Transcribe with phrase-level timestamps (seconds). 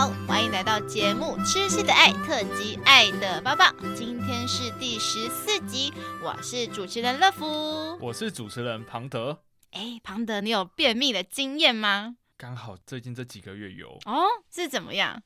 [0.00, 5.92] 好，欢迎来到节目《吃戏的爱》特辑《爱的抱抱》，今天是第十四集，
[6.22, 9.42] 我是主持人乐福，我是主持人庞德。
[9.72, 12.16] 哎，庞德，你有便秘的经验吗？
[12.38, 15.22] 刚好最近这几个月有哦，是怎么样？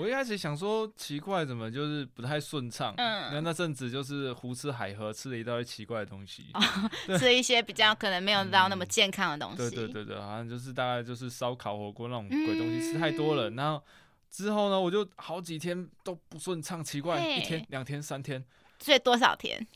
[0.00, 2.94] 我一开始想说奇怪，怎么就是不太顺畅？
[2.96, 6.60] 嗯，那那阵子就是胡吃海喝，吃了一大堆奇怪的东西，哦、
[7.18, 9.62] 吃一些比较可能没有到那么健康的东西。
[9.62, 13.50] 嗯、对对对对，好像就是大概就是烧烤火锅那种鬼东西吃太多了。
[13.50, 13.82] 嗯、然后
[14.30, 18.42] 之后呢，我就好几天都不顺畅，奇怪，一天、两天、三天，
[18.80, 19.66] 所以多少天？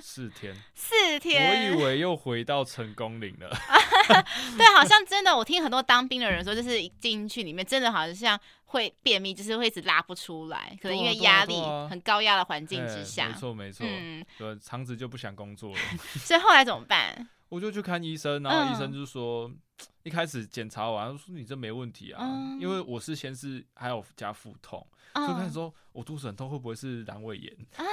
[0.00, 3.50] 四天，四天，我以为又回到成功岭了。
[4.56, 11.54] 对，好像真的，我听很多当兵的人说，就是一进去里面，真的好像会便秘，就是会一直拉不出来，可能因为压力
[11.90, 13.28] 很高压的环境之下。
[13.28, 15.78] 没错没错，嗯，对，肠子就不想工作了。
[16.22, 17.28] 所以后来怎么办？
[17.48, 19.48] 我就去看医生，然后医生就说。
[19.48, 19.58] 嗯
[20.02, 27.84] 一开始检查完说，你这没问题啊，嗯、因为我是先是还有加腹痛，嗯、就开始说我肚子很痛，会不会是阑尾炎啊？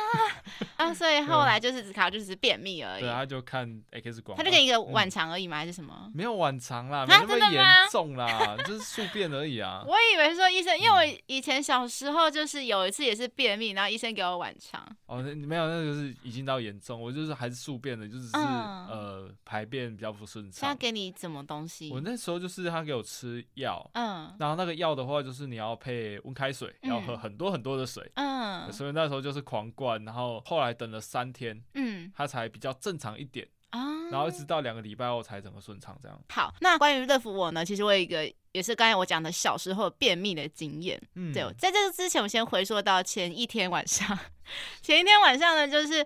[0.75, 3.01] 啊，所以后来就是只考就是便秘而已。
[3.01, 5.57] 对，他就看 X 光，他就给一个晚肠而已吗？
[5.57, 6.11] 嗯、还是什么？
[6.13, 9.83] 没有晚肠啦，没那么严重啦，就是宿便而已啊。
[9.87, 14.87] 我以为说医生，因为我以前小时候就是有一次也是便秘，然后医生给我晚肠。
[15.07, 20.69] 哦，那没有，那个是已经到严重，我就是还是宿便的，就只是、嗯、呃排便比较不顺畅。
[20.69, 21.89] 他给你什么东西？
[21.91, 33.47] 我那时候就是他给我吃药，嗯，然后那个药的话就是你要配温开水，嗯、要喝很多很多的水，嗯，所以那时候就是狂灌，然后后来等了三天，嗯，他才比较正常一点。
[33.69, 33.79] 啊，
[34.11, 36.17] 然后一直到两个礼拜后才整个顺畅这样。
[36.29, 44.17] 好，那关于乐福我呢，其实我有一个也是刚才我讲的小时候便秘的经验，嗯，对，在这个之前我先回溯到前一天晚上，
[44.81, 46.05] 前一天晚上呢就是。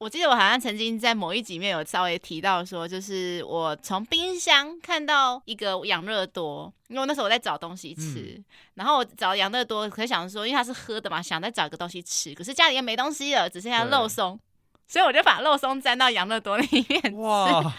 [0.00, 8.44] 我记得我好像曾经在某一集里面有稍微提到说，就是我从冰箱看到一个养乐多，因为那时候我在找东西吃，嗯、
[8.76, 14.40] 然后我找养乐多，可想说，因为它是喝的嘛，想再找一个东西吃，可是家里也没东西了，只剩下肉松。
[14.90, 17.16] 所以我就把肉松沾到养乐多里面。
[17.16, 17.72] 哇，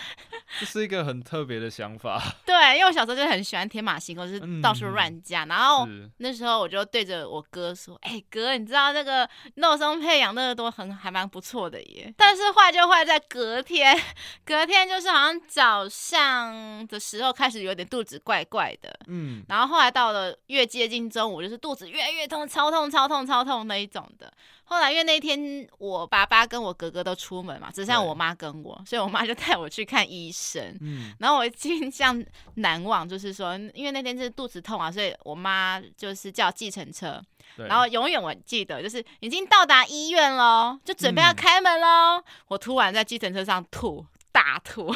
[0.62, 2.18] 这是一个很特别的想法。
[2.48, 5.44] 对，因为我小时候就很喜欢天马行空，就是到处乱加。
[5.44, 5.86] 嗯、然后
[6.20, 13.94] 那时候我就对着我哥说：“哎、欸，哥，你知道那个肉松配养乐多很还蛮不错的耶。”但是坏就坏在隔天，
[14.46, 18.90] 隔天就是好像早上的时候开始有点肚子怪怪的。
[19.08, 19.44] 嗯。
[19.50, 24.32] 然后后来到了越接近中午，就是肚子越来越痛，超痛、超痛、超痛那一种的。
[24.72, 30.74] 后来因为那天我爸爸跟我哥哥都出门嘛，只剩下我妈跟我，所以我妈就带我去看医生。
[30.80, 32.24] 嗯，然后我印象
[32.56, 37.22] 难忘，就是说，因为那天是肚子痛啊，所以我妈就是叫计程车。
[37.58, 44.96] 对然后永远我记得，就是已经到达医院喽，就准备要开门喽，嗯、我突然在计程车上吐，大吐。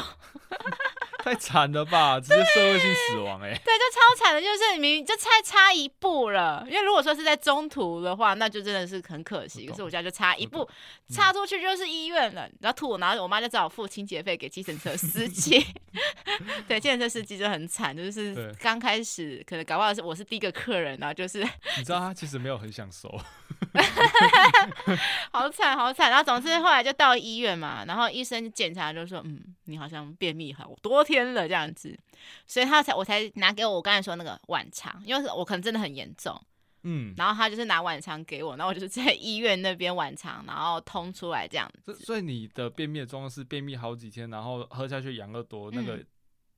[1.26, 3.60] 太惨了吧，直接社会性死亡哎、欸！
[3.64, 6.64] 对，就超惨的，就是明明就差差一步了。
[6.68, 9.66] 因为如果说是在中途的话，那就真的是很可惜。
[9.66, 10.68] 可是我家就差一步，
[11.08, 12.48] 差出去就是医院了。
[12.60, 15.66] 然后吐，然后我妈就只好付清洁费给计程车司机。
[16.68, 21.42] 对，计程车司机就很惨，就是刚开始可能搞不好是我是第一个客人，然后就是
[21.76, 23.12] 你知道他其实没有很想收。
[25.32, 31.98] 好惨好惨，然后总之后来就到医院嘛，然后医生检查就说，嗯，你好像便秘好多天了这样子，
[32.46, 36.40] 所以他才我才拿给我我刚才说那个晚肠，因为我可能真的很严重，
[36.82, 41.94] 嗯，然后他就是拿晚肠给我，然后我就是在医院那边晚肠，然后通出来这样子。
[41.94, 46.02] 所以你的便秘的状况是便秘好几天，然后喝下去养乐多那个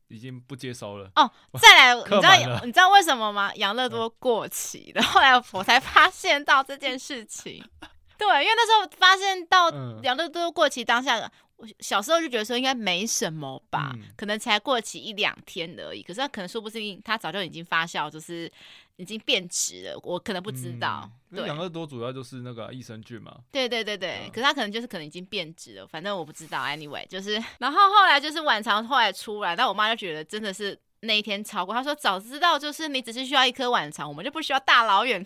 [0.08, 1.10] 已经不接收了。
[1.16, 1.30] 哦，
[1.60, 3.54] 再来，你知道你知道为什么吗？
[3.54, 7.64] 养乐多过期的，后来我才发现到这件事情。
[8.18, 9.70] 对，因为那时候发现到
[10.02, 16.02] 养乐多过期当下，我小时候就觉得说应该没什么吧，可能才过期一两天而已。
[16.02, 18.50] 可是他可能说不定他早就已经发酵，就是
[18.96, 21.10] 已经变质了，我可能不知道。
[21.30, 23.36] 对，养乐多主要就是那个益生菌嘛。
[23.52, 26.64] 对对对对，可是他可能就是可能已经变质了，反正我不知道。
[26.64, 30.78] Anyway，就是然后后来就是晚肠后来出来，但我妈就觉得真的是。
[31.00, 35.24] 那一天超过，他说早知道就是你只是需要一颗晚肠，我们就不需要大老远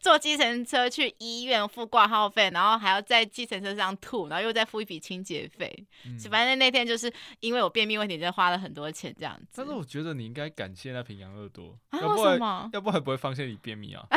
[0.00, 5.72] 坐计程车去医院付挂号费，然后还要在计程车上吐，然后又再付一笔清洁费。
[6.04, 9.46] 嗯、反正那天就是因为我便秘问题，就花了很多钱这样子。
[9.56, 12.70] 但是我觉得你应该感谢那瓶养乐多，啊、要不然为什么？
[12.72, 14.06] 要不然不会发现你便秘啊。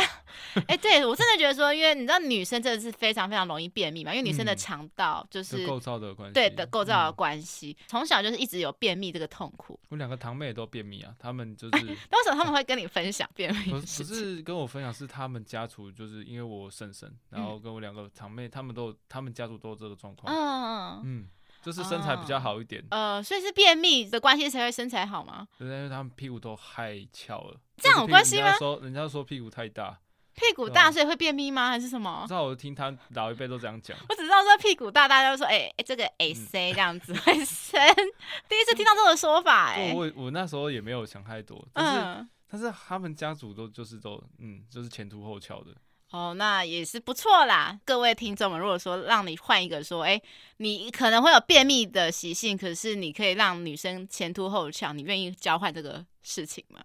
[0.55, 9.77] 哎、欸，对我真的觉得说，因为你知道女生真的是非常非常容易便秘嘛，因为女生的肠道就是构造的关系，对的构造的关系，从、嗯、小就是一直有便秘这个痛苦。
[9.89, 13.71] 我两个堂妹也都便秘啊，他们就是， 为什么他们会跟你分享便秘？
[13.71, 20.33] 不是跟我分享，是他们家族就是因为我婶婶，然后跟我两个堂妹，他们都他们家族都有这个状况。
[20.33, 21.29] 嗯嗯嗯。
[21.63, 22.83] 就是身材比较好一点。
[22.89, 25.47] 呃，所以是便秘的关系才会身材好吗？
[25.59, 27.61] 对，因为他们屁股都太翘了。
[27.77, 28.45] 这样有关系吗？
[28.45, 29.99] 人家说，人家说屁股太大。
[30.33, 31.69] 屁股大所以会便秘吗？
[31.69, 32.23] 还是什么？
[32.27, 33.97] 知道我听他老一辈都这样讲。
[34.09, 37.79] 我只知道说屁股大，大家都说哎哎、欸欸、这个 A C 这样子会生。
[38.47, 39.93] 第一次听到这种说法哎、欸。
[39.93, 45.71] 我我那时候也没有想太多，但是、嗯、但是他们家族都就是都嗯就是前凸后翘的。
[46.11, 47.79] 哦，那也是不错啦。
[47.85, 50.23] 各位听众们，如果说让你换一个说，哎、欸，
[50.57, 56.81] 你可能会有便秘的习性，可是你可以让女生前凸后翘，你愿意交换这个事情吗？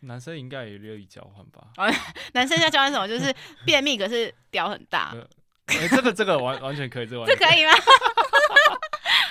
[0.00, 1.68] 男生应该也乐意交换吧？
[1.76, 1.88] 啊，
[2.34, 3.06] 男生要交换什么？
[3.06, 5.14] 就是 便秘，可是屌很大。
[5.66, 7.72] 哎、欸，这个这个完完全可以，这完全可以吗？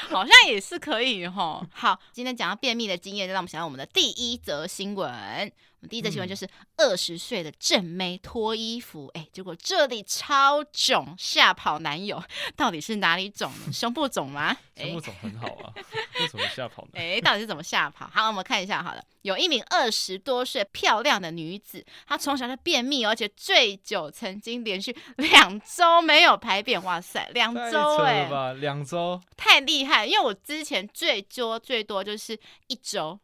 [0.10, 1.62] 好像也是可以哈。
[1.71, 5.51] 好，今天讲到便秘的经验，就让我们想到我们的第一则新闻。
[5.81, 6.45] 我们第一则新闻就是
[6.75, 12.21] 二十岁的正妹脱衣服，哎、欸，结果这里超肿，吓跑男友，
[12.57, 13.49] 到底是哪里肿？
[13.71, 14.57] 胸部肿吗？
[14.75, 15.73] 胸部肿很好啊，
[16.19, 16.89] 为什么吓跑呢？
[16.99, 18.09] 哎、欸，到底是怎么吓跑？
[18.13, 26.83] 好，我们看一下好了，有一名二十多岁漂亮的女子，她从小就便秘，而且醉酒，曾经连续两周没有排便。
[26.83, 30.05] 哇塞，两周哎，两周太厉害！
[30.05, 32.37] 因为我之前最多最多就是
[32.67, 33.17] 一周。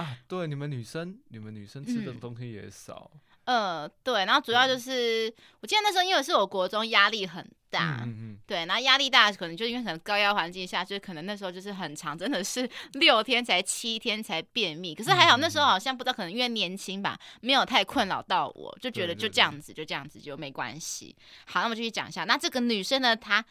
[0.00, 3.10] 啊，对，你们女生，你们女生吃的东西也少。
[3.44, 14.94] 嗯、呃，对，然后主要就是，嗯、我记得那时候因为是我国中压力很大，嗯嗯，对，然后压力大可能就因为可能高压环境下，就是可能那时候就是很长，真的是 六天才七天才便秘。
[14.94, 21.16] 可是还好那时候好像不知道，可能因为年轻吧，没有太困扰到我，就觉得就这样子，就这样子就没关系。
[21.46, 23.44] 好，那我们继续讲一下，那这个女生呢，她。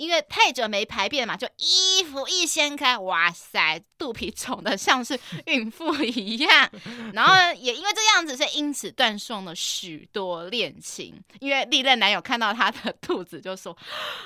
[0.00, 6.70] 因为太久没排便嘛，就衣服一掀开，哇塞，肚皮肿的像是孕妇一样。
[7.12, 11.22] 然后，也因为这样子，所以因此断送了许多恋情。
[11.38, 13.76] 因为历任男友看到她的肚子，就说：“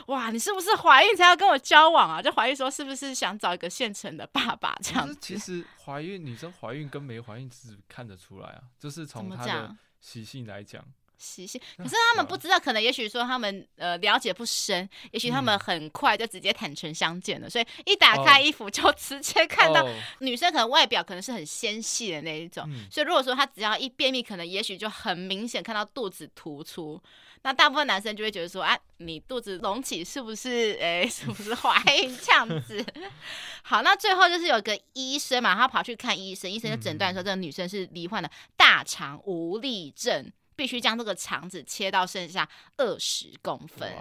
[0.06, 5.18] 哇，你是不是怀孕才要跟我交往啊？”就怀疑说是不是想找一个现成的爸爸这样子。
[5.20, 10.84] 其实怀孕，女生怀孕跟没怀孕是看得出来啊，就是从她的习性来讲。
[11.18, 19.86] 习性，可是他们不知道，可能也许说他们呃了解不深，也许他们很快就直接坦诚相见了，所以一打开衣服就 直接看到
[20.20, 27.02] 女生可能外表可能是很纤细的那一种，所以如果说她只要一便秘，可能也许就很明显看到肚子突出，
[27.42, 30.78] 那大部分男生就会觉得说啊，你肚子隆起是不是？
[30.80, 32.84] 哎， 是不是怀孕这样子？
[33.62, 40.30] 好，那最后就是有个医生嘛，他跑去看医生，医生就诊断说这个女生是罹患了大肠无力症。
[40.56, 43.92] 必须将这个肠子切到剩下二十公分。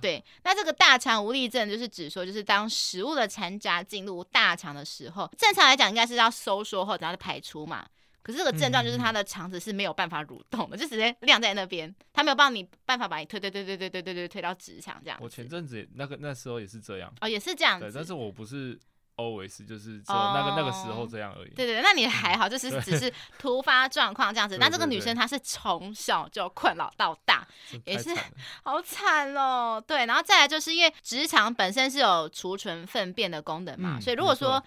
[0.00, 7.86] 对，那这个大肠无力症就是指说，就是当食物的残渣进入大肠的时候，正常来讲应该是要收缩后然后排出嘛。
[8.22, 15.18] 可是这个症状就是他的肠子是没有办法蠕动的，就直接晾在那边，他没有办法你办法把你推推推推推推推推推到直肠这样。
[15.20, 17.12] 我前阵子那个那时候也是这样。
[17.20, 17.84] 哦，也是这样子。
[17.86, 18.78] 对，但是我不是。
[19.16, 21.50] Always 就是只有那个、oh, 那个时候这样而已。
[21.54, 24.56] 对对，那你还好，就是只是突发状况这样子。
[24.60, 27.46] 那这个女生她是从小就困扰到大，
[27.84, 28.10] 也是
[28.64, 29.82] 好惨哦。
[29.86, 34.62] 对，然后再来就是因为直肠本身是有储存粪便的功能嘛，嗯、所以如果说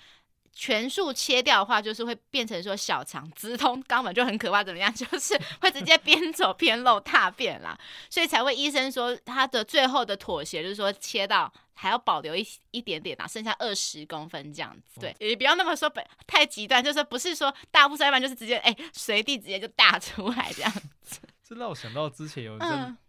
[0.53, 4.91] 全数切掉的话，就是会变成说小肠直通肛门就很可怕，怎么样？
[4.95, 7.77] 就是会直接边走边漏大便啦。
[8.09, 11.51] 所以才会医生说他的最后的妥协就是说切到。
[11.79, 15.87] 还要保留一一点点啊，剩下二十公分这样子，对，也不要那么说
[16.25, 20.71] 太极端，就是不是说大不衰半，就是直接哎随地直接就大出来这样
[21.03, 21.19] 子。
[21.47, 22.57] 这让我想到之前有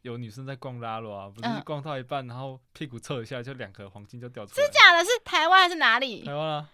[0.03, 4.67] 有女生在逛拉罗啊，不是逛到一半，然后屁股侧一下，就两颗黄金就掉出来。
[4.67, 5.03] 是假的？
[5.03, 6.23] 是台湾还是哪里？
[6.25, 6.69] 台湾啊。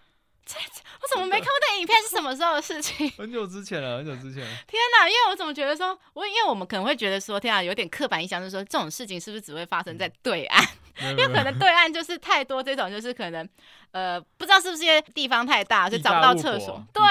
[0.45, 0.59] 这
[1.01, 1.99] 我怎么没看过那影片？
[2.03, 3.09] 是什么时候的事情？
[3.17, 4.43] 很久之前了，很久之前。
[4.67, 5.07] 天哪！
[5.09, 10.63] 因为我怎么觉得说，我因为我们可能会觉得说，天啊，有点刻板印象，就是说这种事情是不是只会发生在对岸？
[11.01, 13.47] 嗯、因为可能对岸就是太多这种，就是可能
[13.91, 16.81] 呃，不知道是不是因为地方太大，就找不到厕所。
[16.93, 17.01] 对，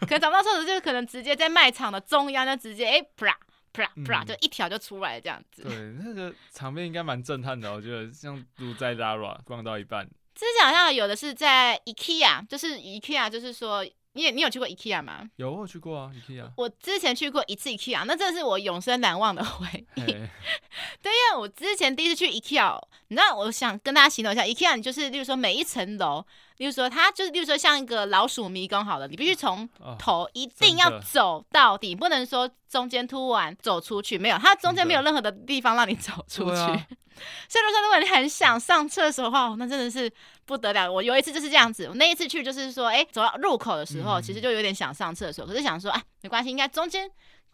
[0.00, 3.38] 可能找不到厕所，就是可能直接在卖场的中央就直接哎，啪
[3.72, 5.62] 啪啪，就一条就出来这样子。
[5.62, 5.72] 对，
[6.04, 10.08] 那个场面应该蛮震撼的，我觉得像如在 Zara 逛到一半。
[10.38, 15.28] 之前好像有的是在 IKEA，就是 IKEA，就是说，你有你有去过 IKEA 吗？
[15.34, 16.48] 有，我去过啊，IKEA。
[16.56, 19.66] 我之前去过一次 IKEA，那真的是我永生难忘的回
[19.96, 20.00] 忆。
[21.02, 26.24] 对，因为我之前第一次去 IKEA，你知道，我想跟大家形容一下，IKEA 你就是，例如说每一层楼，
[26.58, 36.56] 例如说它就是，例如说像一个老鼠迷宫好了，你必须从头一定要走到底，不能说中间突然走出去，没有，它中间没有任何的地方让你走出去。
[37.48, 40.08] 所以说，如果你很想上厕所的话，那真的是
[40.44, 40.90] 不得了。
[40.90, 47.10] 我有一次就是这样子，我那一次去就是说，哎、欸，走到入口的时候，其实就有点想上厕所，可是想说，哎，没关系，应该中间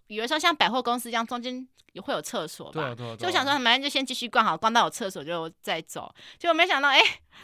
[0.06, 2.72] 比如说像百货公司这样，中间也会有厕所吧？
[2.72, 3.16] 对啊对啊。
[3.16, 6.12] 就想说，反正就先继续逛好，逛到有厕所就再走。
[6.38, 7.00] 结果没想到，哎，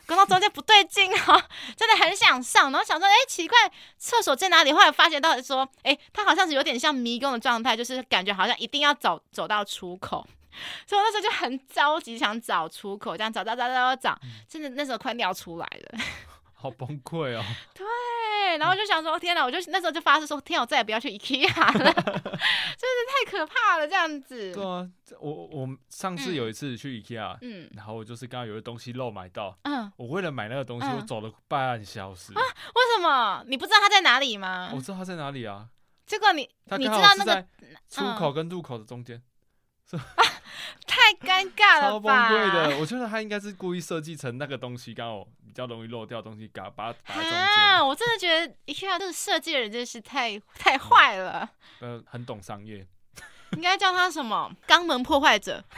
[0.07, 1.43] 逛到中间不对劲哦，
[1.77, 3.57] 真的很想上，然后想说，哎，奇怪，
[3.99, 4.73] 厕所在哪里？
[4.73, 10.27] 后来发现到说，哎，它好像是有点像迷宫的状态，就是感觉好像一定要走走到出口。
[10.85, 15.99] 所以我那时候就很着急，想找出口，这样找找找找找找，真的那时候快尿出来了。
[16.61, 17.43] 好崩溃哦！
[17.75, 19.43] 对，然后就想说，天哪！
[19.43, 24.53] 我就那时候就发誓说，天，我再也不要去 IKEA 了， 真是太可怕了，这样子。
[24.53, 24.87] 对啊，
[25.19, 32.35] 我我上次有一次去 IKEA，嗯，然后我就是刚刚有个东西漏买到，嗯，我为了买那个东西，我走了半小时。
[32.35, 32.41] 啊？
[32.41, 33.43] 为什么？
[33.47, 34.71] 你不知道它在哪里吗？
[34.75, 35.69] 我知道它在哪里啊。
[36.05, 37.47] 结果你你知道那个
[37.89, 39.23] 出口跟入口的中间。
[39.91, 39.97] 是
[40.87, 42.29] 太尴尬了吧！
[42.29, 47.39] 超崩溃的，我觉得他应该是故意设计成那个东西刚好比较容易漏掉的东西，嘎把它摆在中间。
[47.39, 51.51] 啊，我真的觉得 IKEA 这个设计的人真是太太坏了。
[51.81, 52.87] 呃，很懂商业，
[53.57, 54.49] 应该叫他什么？
[54.69, 55.63] 肛门破坏者。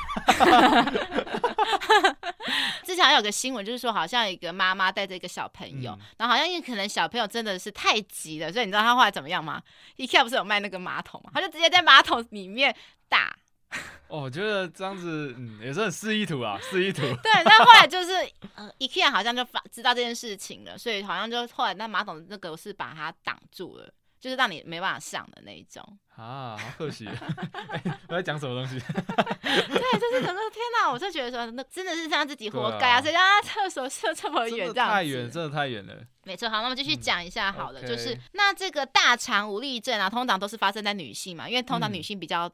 [2.85, 9.63] 之前还有个新闻，就是说好像一个妈妈带着一个小朋友，嗯、然后好像因为可能小朋友真的是太急了，所以你知道他后来怎么样吗
[9.97, 11.31] ？IKEA 不是有卖那个马桶吗？
[11.33, 12.77] 他就直接在马桶里面
[13.09, 13.35] 打。
[14.09, 17.01] 哦，我觉得这样子，嗯，也是很示意图啊，示意图。
[17.23, 18.13] 对，但后来就是，
[18.55, 25.83] 呃，IKEA 好像就发知道这件事情了，所以好像就后来那马桶那个是把它挡住了，就是让你没办法上的那一种。
[26.15, 27.07] 啊，好可惜！
[27.07, 27.19] 欸、
[28.09, 28.79] 我在讲什么东西？
[28.79, 33.01] 对，就是整个天哪，我就觉得说，那真的是让自己活该啊！
[33.01, 35.95] 谁让他厕所设这么远，这样太远，真的太远了。
[36.25, 42.53] 没错，好，那么继续讲一下好了，嗯、就是那这个大肠无力症啊，通常都是发生在女性嘛，因为通常女性比较。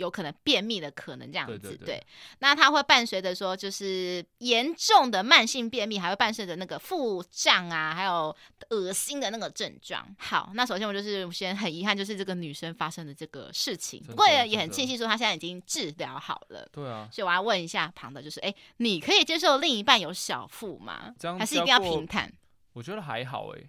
[0.00, 2.06] 有可能便秘的可能这样子，对，对，对，对，
[2.38, 8.34] 那它会伴随着说，就是严重的慢性便秘，还会伴随着那个腹胀啊，还有
[8.70, 10.04] 恶心的那个症状。
[10.18, 16.66] 好，那首先我就是先很遗憾，就是这个女生发生的这个事情，不过也很庆幸说她现在已经治疗好了。
[16.72, 21.14] 对啊，所以我要问一下庞德，就是哎，你可以接受另一半有小腹吗？
[21.38, 22.32] 还是一定要平坦？
[22.72, 23.60] 我觉得还好哎，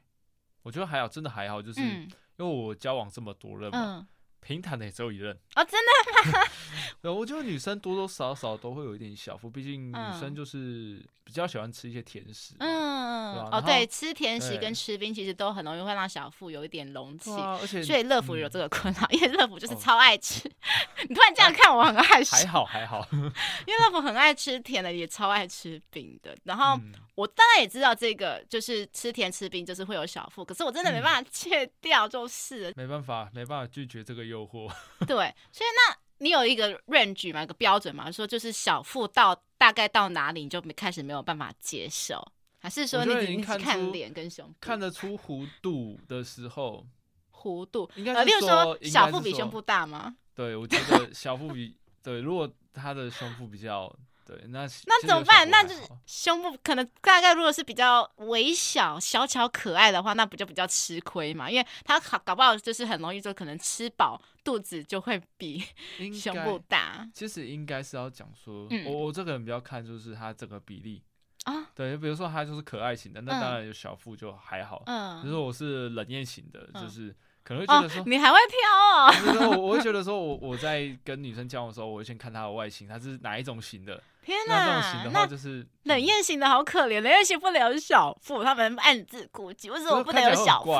[0.63, 3.97] 我觉得还好，真的还好，就是、嗯、因为我交往这么多人嘛。
[3.99, 4.07] 嗯
[4.41, 5.33] 平坦的也只有一任。
[5.55, 6.31] 哦，真的？
[6.31, 6.45] 吗？
[7.01, 12.53] 对，我觉得女生多多少少都会有一点小腹，毕竟女生就是比较喜欢吃一些甜食。
[12.59, 20.47] 嗯，哦，对，吃甜食跟吃冰其实都很容易会让小腹有一点隆起，而且所以乐福有这个困扰，因为乐福就是超爱吃。
[21.07, 26.37] 你突然这样看我很爱吃，还好还好， 因为乐福很爱吃甜的，也超爱吃冰的。
[26.43, 26.79] 然后
[27.21, 34.21] 我当然也知道这个就是吃甜吃冰就是会有小腹，可是我真的没办法戒掉，就是没办法没办法拒绝这个。
[34.21, 34.71] 诱惑，
[35.05, 37.43] 对，所以那你有一个 range 吗？
[37.43, 38.09] 一个标准嘛？
[38.09, 42.25] 说就是小腹到大概到哪里你就开始没有办法接受，
[42.59, 46.85] 还是说你已经看脸跟胸部看得出弧度的时候，
[47.33, 50.15] 弧度应该，例如说小腹比胸部大吗？
[50.33, 53.93] 对，我觉得小腹比 对，如果他的胸部比较。
[54.31, 55.49] 对，那那怎么办？
[55.49, 61.51] 那就是胸部可能大概如果是比较微小、小巧、可爱的话，那不就比较吃亏嘛？
[61.51, 65.61] 因为他搞搞不好就是很容易就可能吃饱肚子就会比
[66.17, 67.05] 胸部大。
[67.13, 71.03] 其实应该是要讲说，嗯、我我这个人比较看就是他这个比例
[71.43, 71.69] 啊。
[71.75, 74.83] 对，比如说他就是可爱型的，那当然有小腹就还好。
[74.85, 77.13] 嗯，比如说我是冷艳型的，就是。
[77.41, 79.49] 嗯可能会觉得说，哦、你还会挑哦。
[79.49, 84.01] 我 我会觉得说，我我在跟女生交往的时候，我会先看她的外形，她是哪一种型的。
[84.21, 89.71] 天哪，那这种型的话就是冷艳型的好可怜，冷艳型不能有小腹，他们暗自估计。
[89.71, 90.71] 为什么我不能有小腹？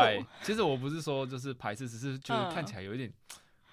[0.43, 3.11] 其实我不是说就是排斥，只是觉得看起来有一点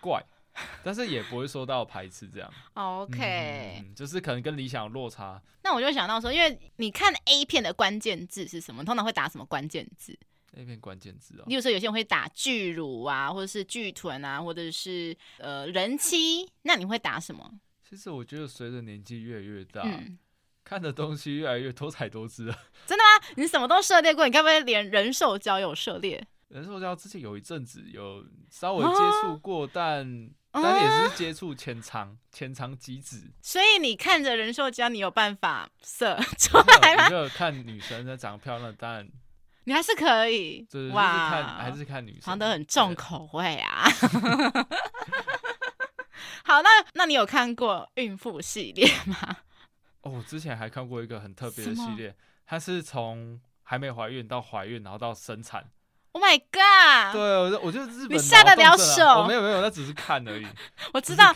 [0.00, 2.50] 怪，嗯、 但是也不会说到排斥这样。
[2.72, 5.38] OK，嗯，就是可能跟理想有落差。
[5.62, 8.82] 那我就想到说，因为你看 A 片的关键字是什么？
[8.82, 10.18] 通常会打什么关键字？
[10.52, 17.50] 那片关键字哦，例如说有些人会打巨乳啊，或者是巨臀啊，或者是呃人妻，那你会打什么？
[17.88, 20.18] 其实我觉得随着年纪越来越大，嗯、
[20.64, 22.58] 看的东西越来越多彩多姿了。
[22.86, 23.34] 真的吗？
[23.36, 24.26] 你什么都涉猎过？
[24.26, 26.26] 你该不会连人兽交有涉猎？
[26.48, 33.30] 人兽交之前有一阵子有稍微接触过，啊、但但也是接触浅尝浅尝即止。
[33.42, 37.08] 所以你看着人兽交，你有办法 射出来吗？
[37.10, 39.08] 就看女生的长得漂亮，当然。
[39.68, 43.84] 你还是可以哇，看还是看女生，庞德很重口味啊。
[46.42, 49.36] 好，那那你有看过孕妇系列吗？
[50.00, 55.70] 哦，我之前还看过一个很特别的系列，它是从还没怀孕到怀孕，然后到生产。
[56.12, 57.12] Oh my god！
[57.12, 59.04] 对，我我觉得日本你下得了手？
[59.20, 60.46] 我没有没有，那只是看而已。
[60.92, 61.34] 我知道，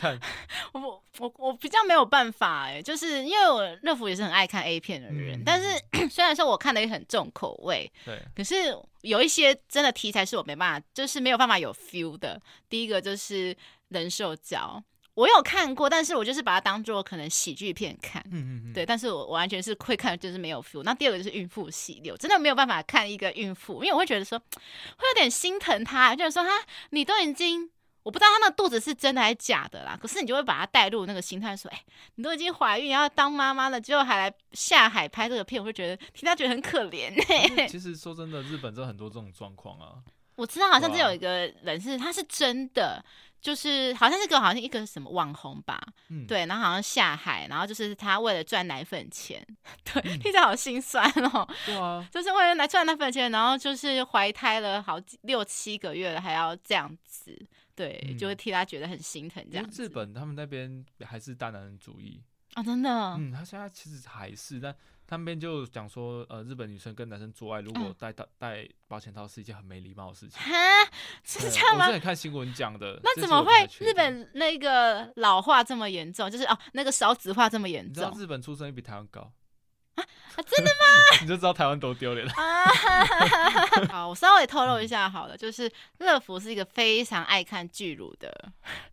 [0.73, 5.69] 我我我比较没有办法哎，就是因为我乐福也是很爱看 A 片的人，嗯、但是
[6.11, 12.41] 虽然说我看的也很重口味，对，可是有一些真的题材是我没办法，就是没有办法有 feel 的。
[12.69, 13.57] 第一个就是
[13.89, 14.83] 人兽交。
[15.15, 20.83] 我有看过，但是我就是把它当做可能喜剧片看，嗯嗯嗯，对，但是我我完全是会看，就是没有 feel。
[20.83, 26.51] 那第二个就是孕妇系列，我真的没有办法看一个孕妇，因为我会觉得说会有点心疼她，就是说她
[26.91, 27.71] 你都已经，
[28.03, 37.13] 我不知道她那肚子是真的还是假的啦，可是你就会把她带入那个心态，说，哎，你都已经怀孕要当妈妈了，结果还来下海拍这个片，我会觉得听她觉得很可怜。
[37.69, 40.01] 其实说真的，日本真的很多这种状况啊。
[40.37, 43.05] 我知道好像是有一个人是他是真的。
[43.43, 49.45] 就是好像是个好像一个什么网红吧，嗯、对，然后好像下海，然后就是他为了赚奶粉钱，
[49.83, 51.47] 对， 听起来好心酸哦。
[51.67, 57.37] 对啊，就是为了来赚奶粉钱，然后就是怀胎了好几六七个月了，还要这样子，
[57.75, 59.83] 对，嗯、就会替他觉得很心疼这样子。
[59.83, 62.23] 日本他们那边还是大男人主义
[62.55, 62.91] 啊，真的。
[63.19, 64.73] 嗯，他现在其实还是，但。
[65.07, 70.41] 他们就讲说，呃，日本女生跟男生做爱，如果戴戴戴保险套是一件很没礼貌的事情。
[70.41, 70.53] 哈，
[71.25, 71.85] 是这样吗？
[71.85, 72.99] 我之前看新闻讲的。
[73.03, 76.31] 那怎么会日本那个老化这么严重？
[76.31, 77.91] 就是哦，那个少子化这么严重？
[77.91, 79.33] 你知道日本出生率比台湾高？
[79.95, 80.05] 啊，
[80.47, 81.21] 真的吗？
[81.21, 82.33] 你就知道台湾多丢脸了。
[83.91, 88.33] 好，我稍微透露一下好了，就是乐福是一个非常爱看巨乳的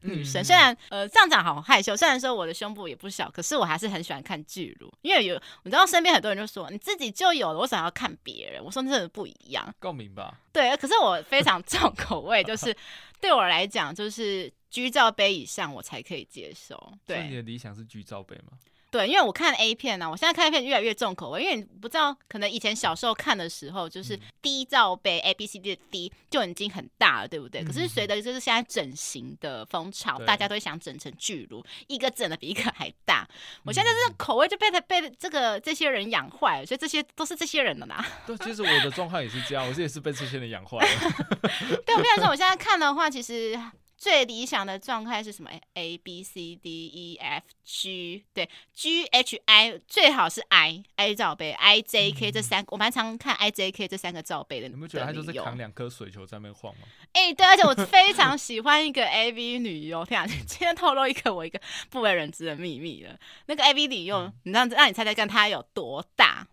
[0.01, 0.41] 女生。
[0.41, 8.63] 嗯、虽然呃这样讲好害羞，虽然说我的胸部也不小，可是我还是很喜欢看巨乳，因为有你知道身边很多人就说你自己就有了，为什么要看别人？
[8.63, 10.38] 我说真的不一样，共鸣吧。
[10.51, 12.75] 对，可是我非常重口味，就是
[13.22, 16.91] 对我来讲，就是居罩杯以上我才可以接受。
[17.06, 18.58] 对，所以你的理想是居罩杯吗？
[18.91, 27.62] 对，因为我看 A 片呢、啊，我现在看 A 片越来越重口味，因为你不知道，可能以前小时候看的时候，就是 D 罩杯 A B C D 的 D 就已经很大了，对不对？
[27.62, 33.27] 嗯、可是随着就是现在整形的风潮，大家都会想整成巨乳，一个整的比一个还大。
[33.63, 38.03] 我现在这个口味就被他被这个这些人养坏了，所以这些都是这些人的啦。
[38.25, 41.12] 对，其实我的状况也是这样，我是也是被这些人养坏了。
[41.86, 43.60] 对，我跟你说，我现在看的话，其实。
[44.00, 53.36] 最理想的状态是什么？A B C D E F G，对，G H I 最好是 I I 罩杯，I J K 这三我蛮常看
[53.36, 54.70] I J K 这三个罩杯的。
[54.70, 56.88] 你们觉得他就是扛两颗水球在那边晃吗？
[57.12, 61.59] 哎、欸，对，而且我 非常喜欢一个 A V 女优，天啊，今天透露一个我一个
[61.90, 63.20] 不为人知的秘密了。
[63.48, 66.48] 那个 A V 女优，嗯、你让让你猜猜看，她有多大？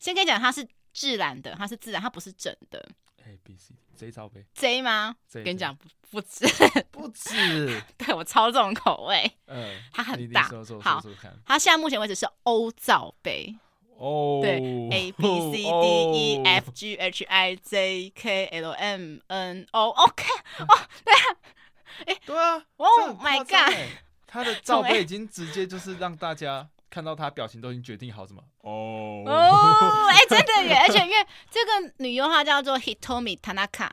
[0.00, 2.88] 先跟你讲，她是自然的，她是自然，她不是整的。
[3.28, 6.46] A B C J 罩杯，J 吗？J, 跟你讲不不止，
[6.90, 9.30] 不止， 对我超重口味。
[9.46, 10.48] 嗯，它很大。
[10.80, 11.02] 好，
[11.44, 13.54] 它现在目前为止是 O 罩杯。
[13.98, 14.54] 哦，对
[14.92, 20.24] ，A B C D E F G H I J K L M N O，OK，
[20.60, 21.36] 哦，对啊，
[22.06, 23.74] 哎，对啊，Oh my God，
[24.26, 26.68] 它的罩杯已经直接就是让大家。
[26.90, 30.76] 看到他表情都已经决定好什么哦哦， 哎，真的耶！
[30.86, 33.90] 而且因为这个女优她叫做 Hitomi Tanaka，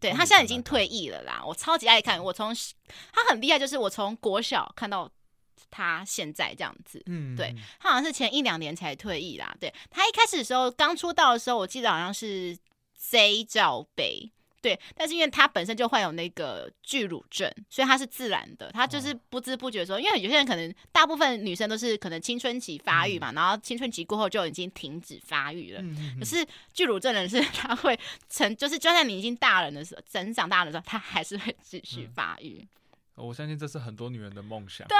[0.00, 1.42] 对，她现在已经退役了啦。
[1.44, 2.54] 我超级爱看，我从
[3.12, 5.10] 她很厉害，就是我从国小看到
[5.70, 7.02] 她现在这样子。
[7.06, 9.54] 嗯，对，她好像是前一两年才退役啦。
[9.58, 12.56] 对，她一开始的时候刚出道的时候，我记得好像是
[12.96, 14.30] Z 罩杯。
[14.64, 25.84] 对，但是因为他本身就患有那个巨乳症，所以他是自然的，他就是不知不觉说，因为有些人可能大部分女生都是可能青春期发育嘛，嗯、然后青春期过后就已经停止发育了。
[26.18, 27.94] 可是巨乳症人是他会
[28.30, 32.58] 成，就是就算你已经大人的时候，成长大的时候，他还是会继续发育。
[32.62, 32.68] 嗯
[33.16, 34.86] 我相信这是很多女人的梦想。
[34.88, 34.96] 对，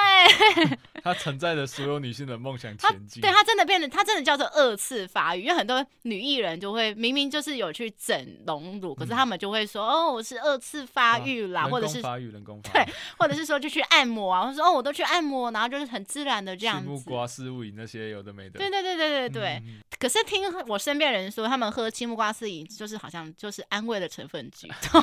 [1.03, 3.21] 她承载着所有女性的梦想前进。
[3.21, 5.43] 对，她真的变得，她真的叫做二次发育。
[5.43, 16.89] 因为很多女艺人就会明明就是有去整隆乳，可是她们就会说：“哦，我是二次发育啦，或者是发育人工 发育。”对，或者是说就去按摩啊，或者说哦，我都去按摩，然后就是很自然的这样子。
[16.89, 18.59] 木瓜丝饮那些有的没的。
[18.59, 19.63] 对对对对对对。
[19.99, 25.01] 可是听我身边人说，他们喝青木瓜丝饮就是好像就是安慰的成分居多。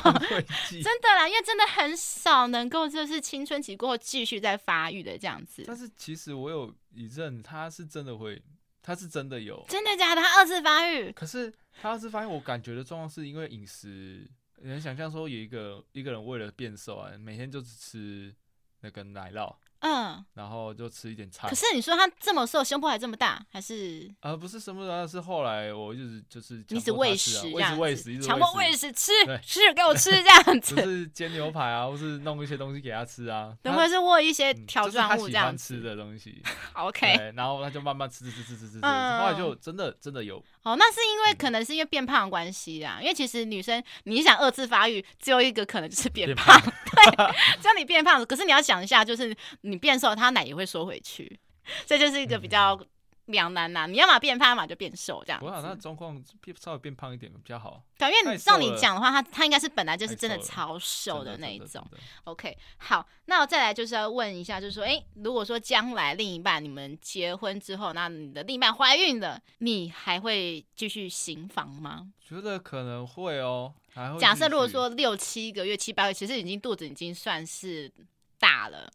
[0.70, 5.64] 真的啦，因为真的很少能够就是青春期过后继续在发育的这样子。
[5.66, 8.40] 但是其实我有一阵，他是真的会，
[8.80, 9.64] 他是真的有。
[9.68, 10.22] 真的假的？
[10.22, 11.10] 他二次发育？
[11.12, 14.28] 可是他二次发育，我感觉的状况是因为饮食。
[14.58, 18.34] 你能想象说，有一个一个人为了变瘦啊，每天就只吃
[18.80, 19.52] 那个奶酪。
[19.82, 21.48] 嗯，然后就吃一点菜。
[21.48, 24.08] 可是你说他这么瘦，胸部还这么大，还是？
[24.20, 29.12] 呃，不是什么的，是后来我一直就是一直喂食，一直喂食，强迫喂食，吃
[29.44, 30.76] 吃给我吃这样 子。
[30.76, 33.52] 就是煎牛排啊，或是弄一些东西给他吃啊。
[33.60, 36.40] 等会是握一些条状物这样吃的东西。
[36.74, 38.88] OK，然后他就慢慢吃吃吃吃吃吃，后
[39.26, 40.36] 来就真的真的有。
[40.62, 42.98] 哦，那是因为可能是因为变胖的关系啊。
[43.00, 46.56] 因为其实女生你想二次发育，只有一个可能就是变胖。
[47.04, 51.38] 对，只要你变胖，可是你要想一下，就是你变瘦，他奶也会缩回去，
[51.86, 52.78] 这就是一个比较
[53.26, 55.40] 两难呐，你要么变胖，要么就变瘦，这样。
[55.42, 57.82] 我想他状况变稍微变胖一点比较好。
[57.96, 61.86] 对，因为照你讲的话，他他应该是本来就是真的超瘦的那一种。
[62.24, 72.08] OK，好，那我再来就是要问一下，就是说，哎、欸，如果说将来另一半你们结婚之后，那你的另一半怀孕了，你还会继续行房吗？
[72.20, 73.72] 觉得可能会哦。
[73.94, 77.92] 还会假设如果说六七个月、七八个月，其实已经肚子已经算是
[78.38, 78.90] 大了，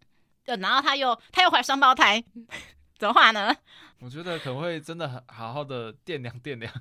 [0.46, 2.22] 然后他又他又怀双胞胎。
[2.98, 3.56] 怎么话呢？
[4.00, 6.72] 我觉得可能会真的很好好的掂量掂量，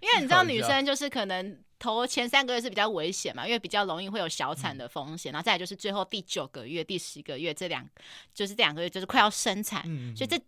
[0.00, 7.86] 因为你知道女生就是可能头前三个月是比较危险嘛，因为比较容易会有小产的风险，嗯、然后再来就是最后第九个月、第十个月这两
[8.32, 10.40] 就是这两个月就是快要生产，嗯、所以这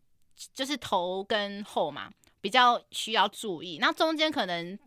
[0.54, 3.78] 就是头跟后嘛比较需要注意。
[3.80, 4.78] 那中间可能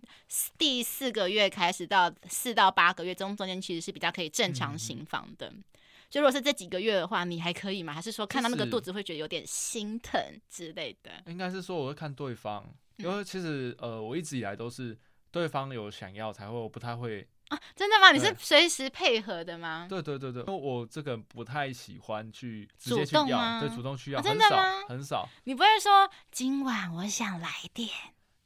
[0.58, 5.48] 第四个月开始到四到八个月中中间其实是比较可以正常行房的。
[5.48, 5.64] 嗯
[6.18, 7.94] 就如果是这几个月的话，你还可以吗？
[7.94, 11.12] 还是说看到那个肚子会觉得有点心疼之类的？
[11.28, 14.98] 应该是说我会看对方，因为其实呃，我一直以来都是
[15.30, 17.60] 对方有想要才会，我不太会啊。
[17.76, 18.12] 真的吗？
[18.12, 19.86] 你是随时配合的吗？
[19.88, 23.60] 对对对对，因为我这个人不太喜欢去直接去要，主动吗？
[23.60, 24.58] 对，主动去要，啊、真的吗？
[24.58, 25.30] 很少，很少。
[25.44, 27.90] 你不会说今晚我想来点？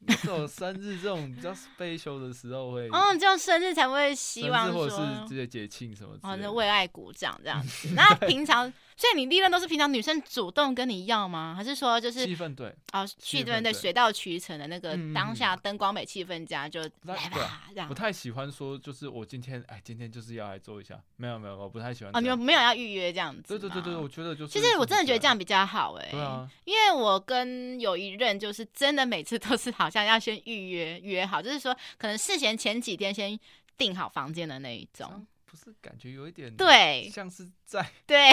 [0.07, 7.89] 这种生日这种比较 special 的时候会，哦，这种生日才会希望说，或者是这些节庆什么，哦，那为爱鼓掌这样子。
[7.95, 8.71] 那平常。
[8.97, 11.53] 所以你利润都是平常女生主动跟你要吗？
[11.55, 17.87] 还是说就是气氛对哦，气氛对，水到渠成的那个当下灯光美气氛佳就来吧这样。
[17.87, 23.57] 不太喜欢说就是我今天哎，今天就是要来做一下，没有没有，我不太喜欢哦，你们没有要预约这样子。
[23.57, 24.51] 对对对对，我觉得就是。
[24.51, 33.39] 其实我真的觉得这样比较好哎，对啊，因为我跟有一任就是真的每次都是好像要先预约约好，就是说可能事前前几天先
[33.77, 35.25] 订好房间的那一种。
[35.45, 38.31] 不是感觉有一点对，像是在对。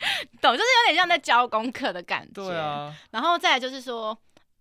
[0.40, 2.42] 懂，就是有点像在教功课的感觉。
[2.42, 4.16] 对啊，然后再来就是说，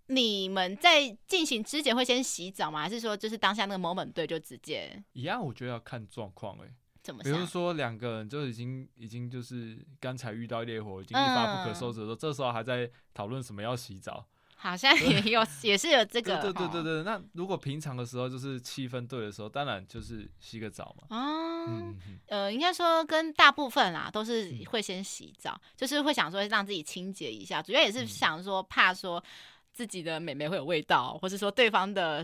[0.07, 2.81] 你们在进行之前会先洗澡吗？
[2.81, 5.43] 还是说就是当下那个 moment 对就直接一样？
[5.43, 6.67] 我觉得要看状况哎。
[7.01, 7.23] 怎么？
[7.23, 14.27] 比如说两个人就已经已经就是刚才遇到烈火，已经一发不可收拾的时候，嗯、这时候还在讨论什么要洗澡。
[14.61, 16.35] 好像也有，也是有这个。
[16.41, 21.17] 对对对对，那如果平常的时候就是气氛对的时候，当然就是洗个澡嘛。
[21.17, 21.95] 哦，
[22.27, 29.23] 呃，应该说跟大部分啦都是会先洗澡，就是会想说让自己清洁一下，主要也是想说怕说
[29.71, 32.21] 自己的美眉会有味道，或是说对方的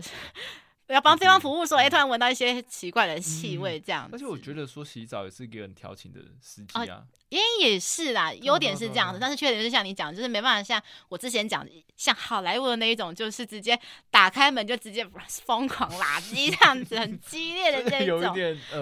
[0.88, 4.08] 要帮对方服务，说哎突然闻到一些奇怪的气味这样。
[4.12, 7.02] 而且我觉得说洗澡也是一个很调情的时机啊。
[7.28, 13.76] 因为也是啦，优点是这样子，但是缺点就是像你讲，就是没办法像我之前讲，像好莱坞的那一种，就是直接
[14.12, 18.32] 打开门就直接疯狂垃圾这样子，很激烈的 这一种。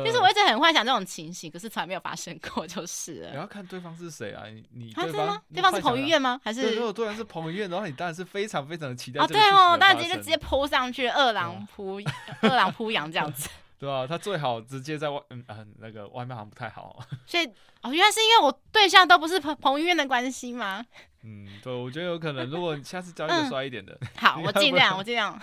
[0.05, 3.31] 就是我一直很幻想这种情形，可是从来没有发生过，就是了。
[3.31, 4.43] 你要看对方是谁啊？
[4.75, 6.39] 你对方对方是彭于晏吗？
[6.45, 9.23] 还是如果对方是彭于晏，然后你当然是非常非常的期待。
[9.23, 11.94] 哦，对哦，当然直接就直接扑上去，二郎扑
[12.43, 13.49] 二郎扑羊这样子。
[13.79, 16.99] 对啊，他最好直接在外，嗯嗯，那个外面好像不太好。
[17.27, 17.45] 所以
[17.83, 20.83] 哦，原来是因为我对象都不是彭彭于晏的关系吗？
[21.25, 22.49] 嗯，对，我觉得有可能。
[22.51, 25.41] 如果你下次教一个帅一点的，嗯、好，我尽量，我尽量。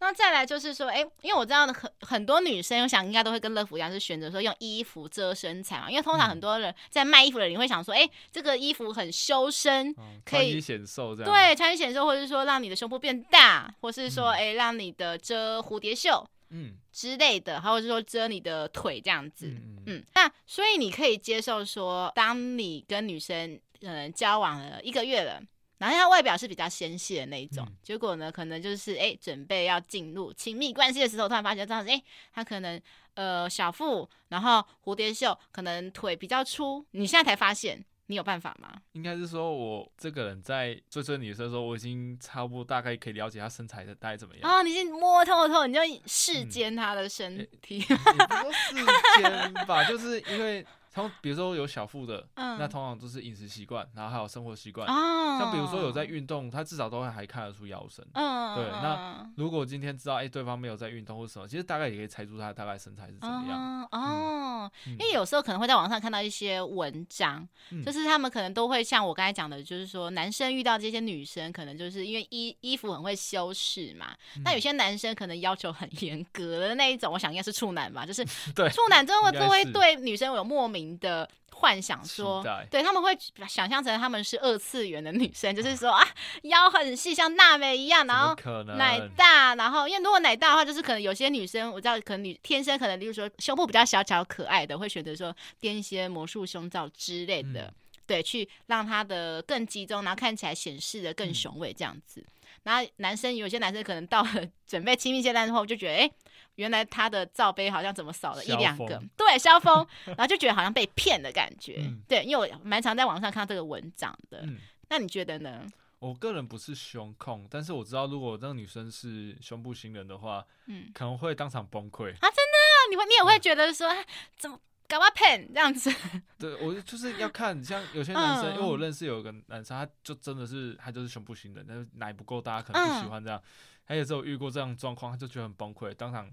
[0.00, 5.90] 那再来就是说，哎、欸，因为我知道很很多女生，我想应该都会跟乐福一样，是选择说用衣服遮身材嘛。
[5.90, 11.30] 因为通常很多人在卖衣服的人，你会想说，哎、欸，这个衣服很修身，嗯、可以显瘦这样。
[11.30, 16.26] 对，穿衣显瘦，或者是说让你的胸部变大，或是说，哎、欸，让你的遮蝴蝶袖。
[16.54, 25.42] 嗯，之类的，或者是说遮你的腿这样子，嗯，嗯，那所以你可以接受说，当你跟女生呃交往了一个月了，
[25.78, 32.80] 然后他外表是比较纤细的那一种，嗯、结果呢，可能就是哎准备要进入亲密关系的时候，突然发现这样子，哎，他可能
[33.14, 37.84] 呃小腹，然后蝴蝶袖，可能腿比较粗，你现在才发现。
[38.06, 38.74] 你有办法吗？
[38.92, 44.50] 应该是说，我这个人在追追女生的时候，我已经差不多大概可以了解她身材的大概怎么样。
[44.50, 47.80] 啊，你已经摸透透，你就视奸她的身体。
[47.80, 48.74] 视
[49.22, 50.66] 奸吧，就是因为。
[50.92, 54.86] 他们比如说有小腹的，嗯、那通常都是饮食习惯，然后还有生活习惯。
[54.86, 58.06] 哦、像比如说有在运动，他至少都会还看得出腰身。
[58.12, 63.88] 嗯、对，那如果今天知道哎、欸、对方没有在运动或什么，其实大概也可以猜出他大概身材是怎么样。
[63.90, 74.14] 哦，嗯、因为有时候可能会在网上看到一些文章，嗯、就是他们可能都会像我刚才讲的，就是说男生遇到这些女生，可能就是因为衣衣服很会修饰嘛。
[74.36, 78.22] 嗯、那有些男生可能要求很严格的那一种，我想应该是处男吧，就是
[78.54, 83.16] 对处男真的会都会对女生有莫名的幻想说，对他们会
[83.48, 86.06] 想象成他们是二次元的女生，就是说啊，
[86.42, 88.34] 腰很细，像娜美一样，然后
[88.76, 97.62] 奶大，然后因为如果奶大的话，就是可能有些女生我知道，可能女天生可能，例如说胸部比较小巧可爱的，会选择说垫一些魔术胸罩之类的。
[97.62, 102.20] 嗯对，去让她的更集中，然后看起来显示的更雄伟这样子。
[102.20, 102.26] 嗯、
[102.64, 106.00] 然后男生有些男生可能到了 准备亲密阶段之后，就觉得哎。
[106.00, 106.12] 诶
[106.56, 109.02] 原来他的罩杯好像怎么少了一两个？
[109.16, 111.76] 对，萧峰，然后就觉得好像被骗的感觉。
[111.78, 114.42] 嗯、对，因为我蛮常在网上看到这个文章的。
[114.42, 115.66] 嗯、那你觉得呢？
[115.98, 122.20] 我个人不是胸控，但是我知道如果那个女生是胸部型人的话，嗯，可能会当场崩溃啊！
[122.20, 124.04] 真的，你会你也会觉得说、嗯、
[124.36, 125.94] 怎么搞我骗这样子？
[126.36, 133.38] 对，我就是要看，像有些男生，嗯、因为我认识有一个男生，他就真的是他就是胸部型人，但是奶不够大，可能不喜欢这样。
[133.38, 133.46] 嗯、
[133.86, 136.28] 他有时候遇过这样状况，他就觉得很崩溃，当场。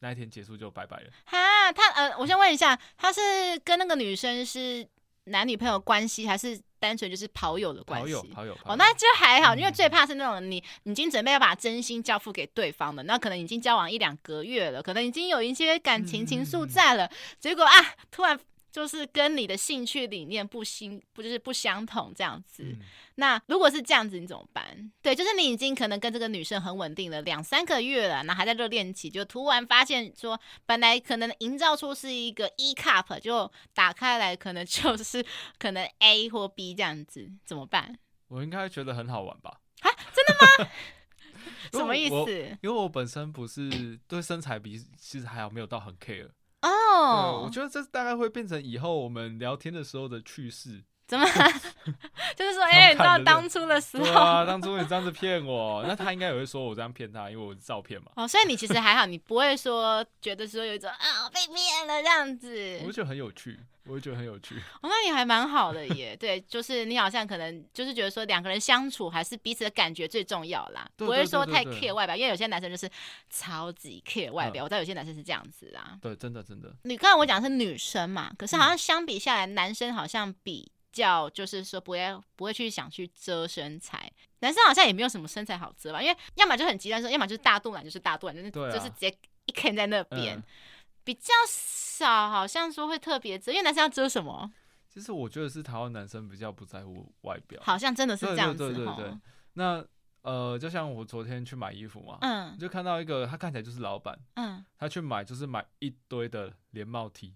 [0.00, 1.10] 那一天结束就拜拜了。
[1.24, 3.20] 哈，他呃，我先问一下，他是
[3.64, 4.86] 跟那个女生是
[5.24, 8.06] 男女朋友关系，还是单纯就是跑友的关系？
[8.06, 8.58] 跑友，跑友。
[8.64, 17.72] 哦，那就还好，因为最怕是那种你你已经准备要把真心交付给对方的，那可能已经交往一两个月了，可能已经有一些感情情愫在了，结果啊，
[18.10, 18.38] 突然。
[18.70, 22.62] 就是跟你的兴趣理念不相不就是不相同这样子。
[22.62, 22.78] 嗯、
[23.16, 24.90] 那如果是这样子，你怎么办？
[25.02, 35.24] 对，就是你已经可能跟这个女生很稳定了两三个月了，然后还在热恋期，就突然发现说，本来可能营造出是一个 E cup，就打开来可能就是
[35.58, 37.98] 可能 A 或 B 这样子，怎么办？
[38.28, 39.60] 我应该觉得很好玩吧？
[39.80, 40.70] 啊，真的吗？
[41.72, 42.58] 什么意思？
[42.62, 46.30] 因为我本身不是对身材比其实还好，没有到很 care。
[46.62, 50.82] 哦，oh, 我觉得这大概会变成以后我们聊天的时候的趣事。
[51.10, 51.26] 怎么？
[52.36, 58.12] 就是说，哎、欸，你知道当初的时候，对啊， 当初你这样子骗我，那他应该也会说我这样骗他，因为我是照片嘛。
[58.14, 62.78] 哦，所以你其实还好，你不会说觉得说有一种啊被骗了这样子。
[62.82, 63.58] 我会觉得很有趣，
[63.90, 64.54] 我也觉得很有趣。
[64.80, 66.16] 哦，那你还蛮好的耶。
[66.16, 72.88] 对，就是你好像可能就是觉得说两个人相处还是彼此的感觉最重要啦，不会说太 care 外表，因为有些男生就是
[73.28, 74.62] 超级 care 外表。
[74.62, 75.98] 嗯、我知道有些男生是这样子啦。
[76.00, 76.74] 对，真的真的。
[76.84, 80.70] 你刚才我讲的是女生嘛，可是好像相比下来，嗯、男生好像比。
[80.92, 82.00] 较就是说不会
[82.34, 89.14] 不会去想去遮身材，男生好像也没有什么身材好遮吧，因为要么就很极端说，要么就是大肚腩就是大肚腩，就是就是直接
[89.46, 90.42] 一坑在那边，嗯、
[91.04, 94.50] 比较少好像说会特别遮，因为男生要遮什么？
[94.88, 98.58] 其实我觉得是台湾男生比较不在乎外表，好像真的是这样子。
[98.58, 99.18] 对对对对，
[99.54, 99.84] 那
[100.22, 107.34] 呃，就像我昨天去买衣服嘛，嗯，就看到一个他看起来就是老板，嗯，他去买就是买一堆的连帽 T，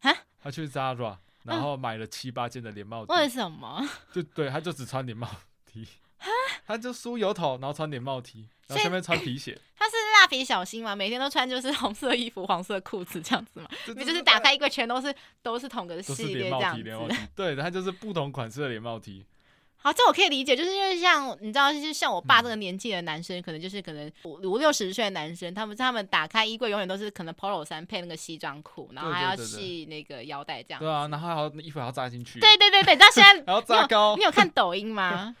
[0.00, 1.18] 哈，他去 Zara。
[1.44, 3.84] 然后买了七八件的连帽 T，为什么？
[4.14, 5.28] 就对，他就只穿连帽
[5.66, 5.88] T，
[6.66, 9.58] 他就梳油头，然后穿连帽 T，然后下面穿皮鞋。
[9.76, 10.94] 他是蜡笔小新嘛？
[10.94, 13.68] 每天都穿就是红色衣服、黄色裤子这样子嘛？
[13.96, 17.16] 你就是打开衣柜，全都是都是同个系列这样子。
[17.34, 19.24] 对，他就是不同款式的连帽 T。
[19.84, 30.78] 好，这我可以理解，就是因为像你知道，就是像我爸这个年纪的男生，嗯、可能就是可能五五六十岁的男生，他们他们打开衣柜，永远都是可能 Polo 衫配那个西装裤，然后还要系那个腰带这样。
[30.78, 32.38] 对啊，然后还要衣服还要扎进去。
[32.38, 34.14] 对对对对，到现在 还要扎高。
[34.16, 35.34] 你有看抖音吗？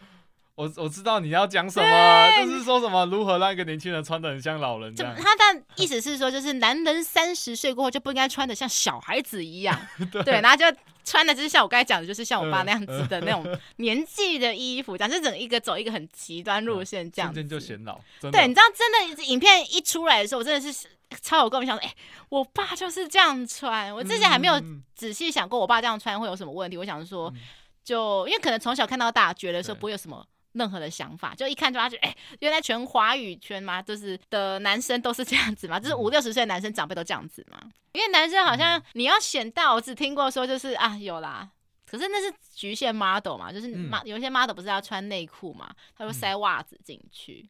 [0.54, 5.14] 我我知道你要讲什么，就是说什么如何让一个年轻人穿的很像老人这样。
[5.16, 9.78] 他的意思是说，就是男人三十岁过后就不应该穿的像小孩子一样，
[10.12, 10.64] 对，对，然后就。
[11.04, 13.44] 穿的就是像我刚才讲的，就是像我爸那样子的那种
[13.78, 17.42] 年纪的衣服，讲是整一个走一个很极端路线这样子。
[17.42, 17.98] 就显老。
[18.20, 20.86] 对，你知道，真的影片一出来的时候，我真的是
[21.20, 21.96] 超有共鸣，想说，哎、欸，
[22.28, 23.92] 我爸就是这样穿。
[23.92, 24.62] 我之前还没有
[24.94, 26.76] 仔细想过，我爸这样穿会有什么问题。
[26.76, 27.34] 我想说，
[27.82, 30.24] 就因为可能从小看到大，觉得说不会有什么。
[30.52, 37.60] 任何的想法，就一看就发觉，哎、欸，原来全华语圈嘛，就是的男生都是这样子嘛，就是五六十岁男生长辈都这样子嘛。
[37.92, 41.50] 因为男生好像你要显大，我只听过说就是啊有啦，
[41.86, 43.70] 可是那是局限 model 嘛，就是
[44.04, 47.48] 有些 model 不是要穿内裤嘛，他会塞袜子进去，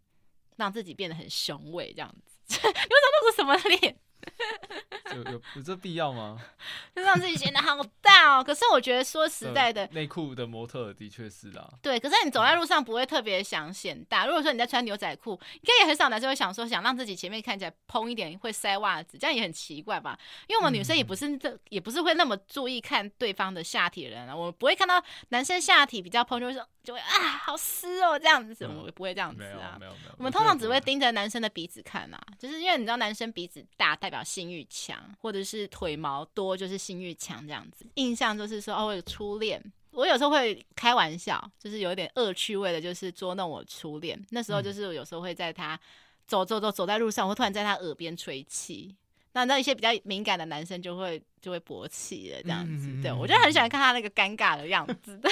[0.56, 2.58] 让自己变得很雄伟这样子。
[2.62, 3.96] 你为什么露出什么脸？
[5.14, 6.38] 有有有这必要吗？
[6.94, 8.42] 就让自己显得好大哦。
[8.42, 11.68] 可是我觉得说实在的，内裤的模特的确是啦。
[11.82, 14.24] 对，可是你走在路上不会特别想显大。
[14.26, 20.18] 如果说你在穿牛仔裤，应该也很少男生会想说想让自己前面看起来蓬一点，会塞袜子，这样也很奇怪吧？
[20.46, 24.34] 因为我们女生也不是这，也不是会那么注意看对方的下体的人啊。
[24.34, 27.06] 我们不会看到男生下体比较蓬，就会说就会啊
[27.42, 29.76] 好湿哦这样子，我们不会这样子啊。
[29.78, 34.96] 没有没有，我们通常只会盯着男生的鼻子看啊，就是因为你知道男生鼻子大代表性欲强。
[35.20, 37.86] 或者是腿毛多，就是性欲强这样子。
[37.94, 44.22] 印象就是说，哦，我有初恋，我有时候会开玩笑，就是有点恶趣味的，就是捉弄我初恋。
[44.30, 45.78] 那时候就是有时候会在他
[46.26, 48.94] 走走走走在路上，我会突然在他耳边吹气。
[49.32, 52.88] 那那一些比较敏感的男生就会就会勃起了这样子。
[53.02, 55.16] 对，我就很喜欢看他那个尴尬的样子。
[55.22, 55.30] 对，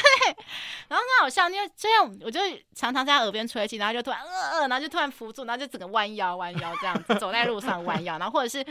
[0.89, 2.41] 然后很好笑，因为这样我就
[2.75, 8.65] 常常在他耳边吹气，然后就突然呃呃，然后就突然扶住，然后就整个弯腰弯腰这样子走在路上弯腰，然后或者是。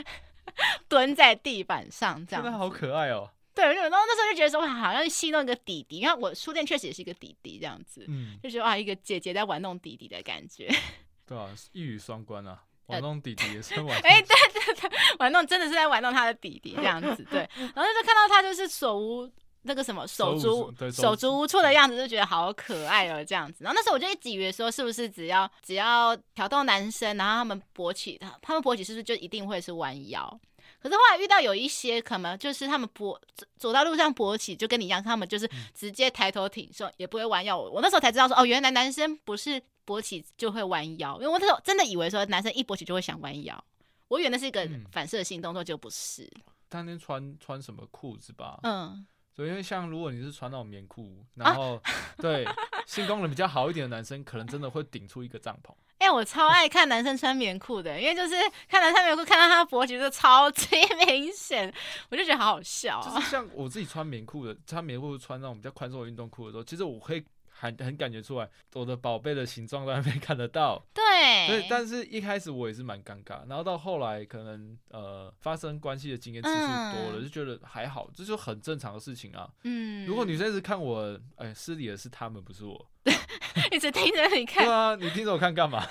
[0.88, 3.30] 蹲在地板上这样，真的好可爱哦！
[3.54, 10.68] 对，然后那时候就觉得说，哇，好像戏弄一个弟弟，因为我书店确实也是一个弟弟这样子，嗯，就觉得哇，一个姐姐在玩弄弟弟的感觉。
[11.24, 13.96] 对啊，一语双关啊，玩弄弟弟也是玩。
[14.02, 17.48] 哎、欸，对对对，玩弄真的是在玩弄他的弟弟这样子，对。
[17.56, 19.30] 然后就看到他就是手无
[19.62, 23.64] 那个什么手足手足无措的样子，就觉得好可爱哦这样子。
[23.64, 30.40] 然后那时候我就一直以为说，是不是只要只要挑逗男生，然后他们勃起，他他们勃起是不是就一定会是弯腰？
[30.82, 37.58] 可是后来遇到有一些可能就是他们勃走走到路上勃起，就跟你一样，他们就是直接抬头挺胸，也不会弯腰。
[37.58, 43.64] 我我那时候才知道说，哦，原来男生不是勃起就会弯腰，因为我那时候真的以为说男生一勃起就会想弯腰，
[44.06, 46.30] 我以为那是一个反射性动作，就不是。
[46.68, 48.60] 当天穿穿什么裤子吧？
[48.62, 49.04] 嗯。
[49.34, 52.46] 所以，因为像如果你是穿那种棉裤，然后、啊、 对
[52.86, 55.72] 性功能比较好一点的男生，可能真的会顶出一个帐篷。
[55.98, 58.34] 哎、欸，我超爱看男生穿棉裤的，因为就是
[58.68, 60.66] 看男生棉裤，看到他的勃起就超级
[61.06, 61.72] 明显，
[62.10, 63.14] 我就觉得好好笑、啊。
[63.14, 67.24] 就是像我自己穿棉裤的，穿棉裤穿那种比较宽松的运动裤的时候，其实我可以。
[67.60, 70.82] 很很感觉出来，我的宝贝的形状都还没 看得到。
[70.94, 79.46] 对，所以但是一开始我也是蛮尴尬，然后到后来可能呃发生关系的经验次数多了，嗯、就觉得还好，这就很正常的事情啊。
[79.64, 82.86] 嗯，如果女生一直看我，哎，失礼的是他们，不是我。
[83.70, 84.64] 一直盯着你看。
[84.64, 85.86] 对啊，你盯着我看干嘛？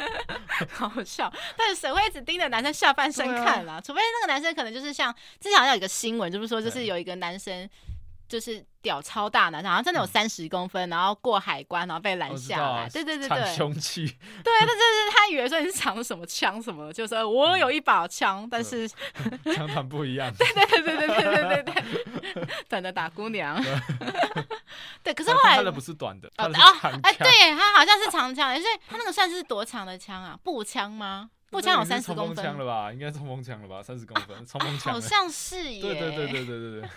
[0.70, 3.74] 好好笑，但是谁会一直盯着男生下半身看啦？
[3.74, 7.68] 啊、除非那个男生可能就是像之前好像有一个新闻，就是说就是有一个男生。
[8.28, 12.82] 就是屌超大男生，好像真的有三十公分，嗯、然后过海关，然后被拦下来。
[12.82, 14.06] 啊、对对对 对，藏凶器。
[14.44, 18.86] 对，那就是他以为说你是藏什么枪什么的，就是说我有一把枪，嗯、但是
[19.56, 20.32] 枪弹不一样。
[20.34, 23.60] 对对对对对对对对对，短的打姑娘。
[23.62, 23.80] 对，
[25.02, 26.44] 对，可是后来他的不是短的，哦
[27.02, 30.38] 哎，对，他好像是长枪，所以他那个算是多长的枪啊？
[30.42, 31.30] 步枪吗？
[31.50, 32.36] 步枪有三十公分。
[32.36, 32.92] 冲锋枪了吧？
[32.92, 33.82] 应该是冲锋枪了吧？
[33.82, 34.92] 三十公分，冲锋枪。
[34.92, 35.80] 好像是耶。
[35.80, 36.90] 对对对对对对对。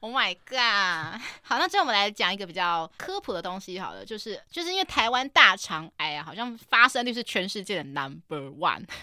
[0.00, 1.20] Oh my god！
[1.42, 8.84] 好，那最后我们来讲一个比较科普的东西，好了，就是就是因为台湾大肠癌啊，好像发生率是全世界的 number one。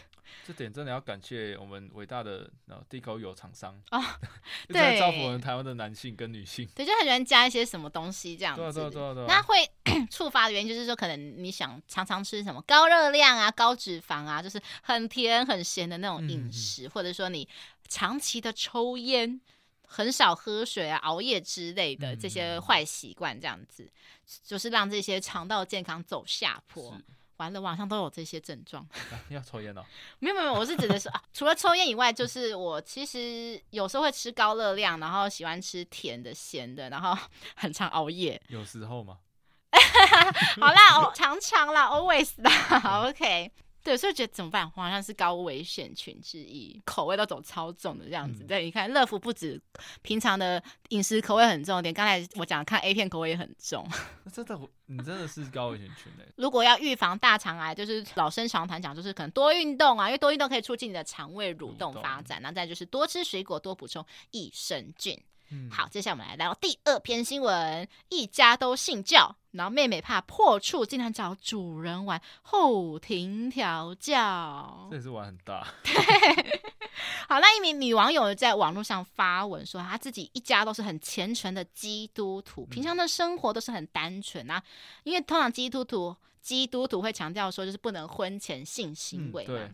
[0.45, 2.49] 这点真的要感谢我们伟大的
[2.89, 4.17] 地沟油厂商啊，
[4.69, 6.65] 对，造福我们台湾的男性跟女性。
[6.73, 8.61] 对，就很喜欢加一些什么东西这样子。
[8.61, 9.25] 对对对对。
[9.27, 9.69] 那会
[10.09, 17.47] 触发的原因就是说，可能你想常常吃什么高热量啊、高脂肪啊，就是很甜很咸的那种饮食，嗯、或者说你
[17.89, 19.39] 长期的抽烟。
[19.89, 23.91] 很少喝水啊，熬夜之类的这些坏习惯，这样子、嗯、
[24.43, 26.95] 就是让这些肠道健康走下坡。
[27.37, 28.85] 完了，晚上都有这些症状。
[29.29, 29.85] 你要抽烟哦？
[30.19, 37.15] 没有没有，我是指的是啊，除了抽烟以外，就是我其实有时候会吃高热量，然后喜欢吃甜的、咸的，然后
[37.55, 38.41] 很常熬夜。
[38.49, 39.19] 有时候吗？
[40.59, 43.51] 好啦，常常啦，always 啦，OK。
[43.87, 44.69] 对，所以觉得怎么办？
[44.71, 48.43] 好像是高危险群之一，口味都走超重的这样子。
[48.43, 49.57] 嗯、对，你看乐福不止
[50.01, 53.87] 平常的饮食口味很重，连刚才我讲看 A 片口味也很重。
[54.29, 56.25] 真的，你真的是高危险群的。
[56.35, 62.41] 如果要预防大肠癌，就是老生常谈讲，就是可能多运动啊，因为多运动可以促进你的肠胃蠕动发展。
[62.41, 65.17] 然后再就是多吃水果，多补充益生菌。
[65.49, 74.87] 嗯、好，接下来我们来聊第二篇新闻：一家都信教，然后妹妹怕破处，竟然找主人玩后庭调教。
[74.89, 75.65] 这也是玩很大。
[75.83, 75.93] 对，
[77.29, 84.61] 好，那一名女网友在网络上发文说，她自己一家都是很虔诚的基督徒，平常的生活都是很单纯啊。
[85.03, 89.53] 因为通常基督徒基督徒会强调说，就是不能婚前性行为嘛。
[89.53, 89.73] 嗯对，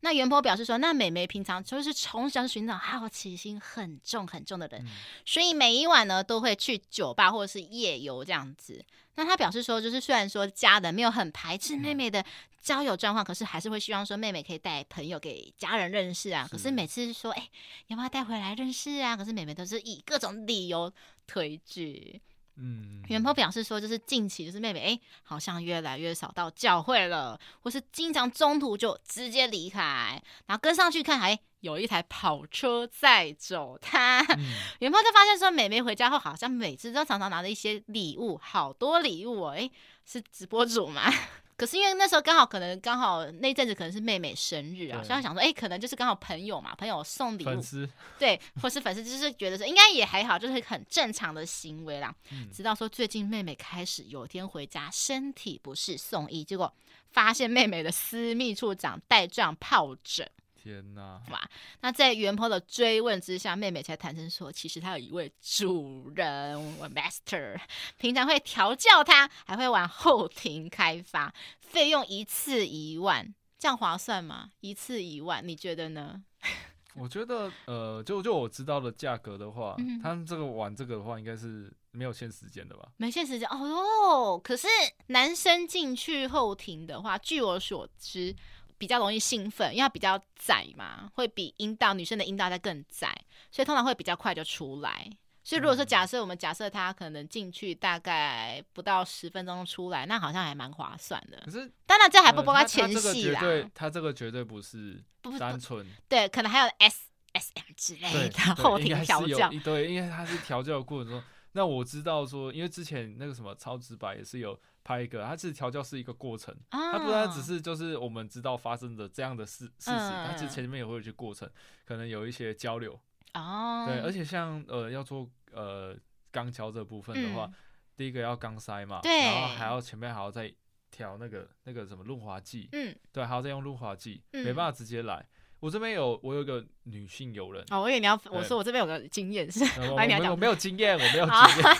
[0.00, 4.88] 那原 po 表示说，那美眉平常就是从小寻找好奇心很重很重的人，嗯、
[5.24, 8.84] 所以每一晚呢都会去酒吧或者是夜游这样子。
[9.14, 12.24] 那他表示说，就是虽然说家人没有很排斥妹妹的
[12.60, 16.44] 交友状况，嗯、可是还是会希望说妹妹可以带朋友给家人认识啊。
[16.44, 17.50] 是可是每次说，哎、欸，
[17.86, 19.16] 要不要带回来认识啊？
[19.16, 20.92] 可是妹妹都是以各种理由
[21.26, 22.20] 推拒。
[22.58, 34.20] 嗯，原 po 表示说，就是近期就是妹妹，哎、欸，好像越来越少到教会了，或是经常中途就直接离开，然后跟上去看，还有一台跑车载走她。
[34.38, 39.72] 嗯、 原 po 就发现说，妹妹回家后，好像每次都常常拿着一些礼物，好多礼物哦，哎、欸，
[40.06, 41.12] 是直播主吗？
[41.56, 47.88] 可是因为那时候刚好可能刚好那阵子可能是妹妹生日啊，所以想说，哎、欸，可能就是刚好朋友嘛，朋友送礼物，粉丝
[48.18, 52.14] 对，或是粉丝就是觉得说应该也还好，就是很正常的行为啦。
[52.30, 56.72] 嗯、直到说最近妹妹开始有天回家身体不适送医，结果
[57.10, 60.28] 发现妹妹的私密处长带状疱疹。
[60.66, 61.20] 天呐！
[61.30, 61.48] 哇！
[61.80, 66.58] 那在原 po 的追问之下，妹妹才坦诚说，其实她有一位主人
[66.92, 67.56] ，master，
[67.98, 74.50] 平常会调教她，还会玩后庭开发，费用一次一万，这样划算吗？
[74.60, 76.24] 一次一万，你觉得呢？
[76.96, 82.88] 我觉得，呃，就就我知道的价格的话，嗯、他们这个玩这个的话，应该是没有限时间的吧？
[82.96, 84.36] 没限时间哦。
[84.42, 84.66] 可是
[85.08, 88.34] 男生进去后庭的话，据我所知，
[88.78, 93.16] 比较容易兴奋，因为它比较窄嘛，会比阴道女生的阴道再更窄，
[93.50, 95.10] 所以通常会比较快就出来。
[95.42, 101.40] 所以如果说假设我们假设他可能进去大概不到十分钟出来，那好像还蛮划算的。
[101.44, 103.40] 可是当然这还不包括前戏啦。
[103.40, 105.00] 对，他这个绝对不是
[105.38, 105.86] 单纯。
[106.08, 109.48] 对，可能还有 S S M 之类的 后庭调教。
[109.62, 111.22] 对，因为他是调教的过程中。
[111.56, 121.50] 那我知道说，因为之前那个什么超直白也是有拍一个，它其实调教是一个过程，它不单只是就是我们知道发生的这样的事事实，它其实前面也会有一些过程，
[121.86, 122.92] 可能有一些交流。
[123.32, 125.96] 哦，对，而且像呃要做呃
[126.30, 127.54] 钢桥这部分的话，嗯、
[127.96, 130.54] 第一个要钢塞嘛，对，然后还要前面还要再
[130.90, 135.26] 调那个那个什么润滑剂，嗯，对，还要再用润滑剂，嗯、没办法直接来。
[135.60, 141.76] 我这边有我有个女性友人，哦，我以为你要我说我这边有个经验是，我没有我没有经验，我没有经验。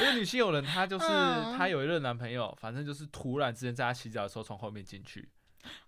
[0.00, 1.06] 因为女性友人她就是
[1.56, 5.28] 她有一任男朋友，反正就是突然之间在她洗澡的时候从后面进去，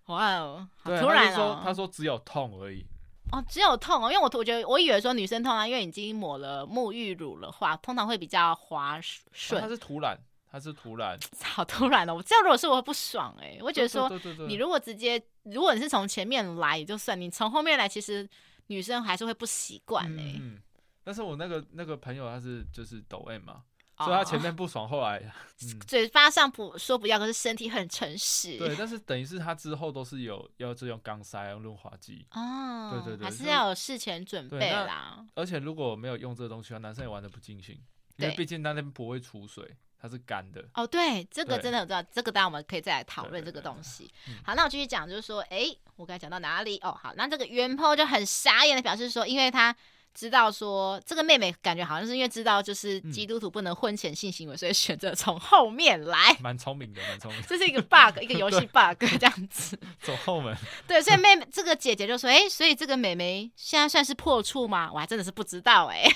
[0.07, 2.85] 哇哦，对，突然哦，说她说只有痛而已。
[3.31, 8.99] 哦，只有痛哦，因为我我觉得我以为说女生痛啊，因为已经抹了沐浴乳的话，通常会比较滑
[9.31, 9.61] 顺。
[9.61, 10.17] 它是突然，
[10.51, 12.13] 它是突然， 好突然的。
[12.13, 14.09] 我这样如果是我会不爽哎、欸，我觉得说
[14.47, 18.27] 你如果直接，如果你是从前面来也就算，你从后面来，其实
[18.67, 20.35] 女生还是会不习惯哎。
[20.39, 20.59] 嗯，
[21.03, 23.63] 但是我那个那个朋友他是就是抖 M 嘛。
[24.01, 25.19] 所以他前面不爽，后来、
[25.61, 28.57] 嗯、嘴巴上不说不要，可是身体很诚实。
[28.57, 32.25] 对，但 是等于是他之后都是有要这种钢塞用润滑剂。
[32.31, 35.21] 哦，对对对，还是要有事前准备啦。
[35.35, 37.77] 而且如果没有用这个东西，男生也玩的不尽兴，
[38.15, 40.63] 因为毕竟那边不会出水，它是干的。
[40.73, 44.09] 哦，对，这个真的我知道，这个当然我们可以再来讨论这个东西。
[44.43, 46.77] 好，那我继续讲，就是说，哎，我刚才讲到哪里？
[46.79, 49.75] 哦，好，那这个原 po 就很傻眼的表示说，因为他。
[50.11, 56.35] 知道说这个妹妹感觉好像是因为知道就是基督徒不能婚前性行为，嗯、所以选择从后面来。
[56.41, 57.47] 蛮聪明的，蛮聪明的。
[57.47, 59.79] 这是一个 bug，一个游戏 bug 这样子。
[60.01, 60.53] 走后门。
[60.87, 66.15] 对，所以妹妹这个姐姐就说：“哎、欸，所以这个妹妹现在算是破处吗？”我还真的是不知道哎、欸。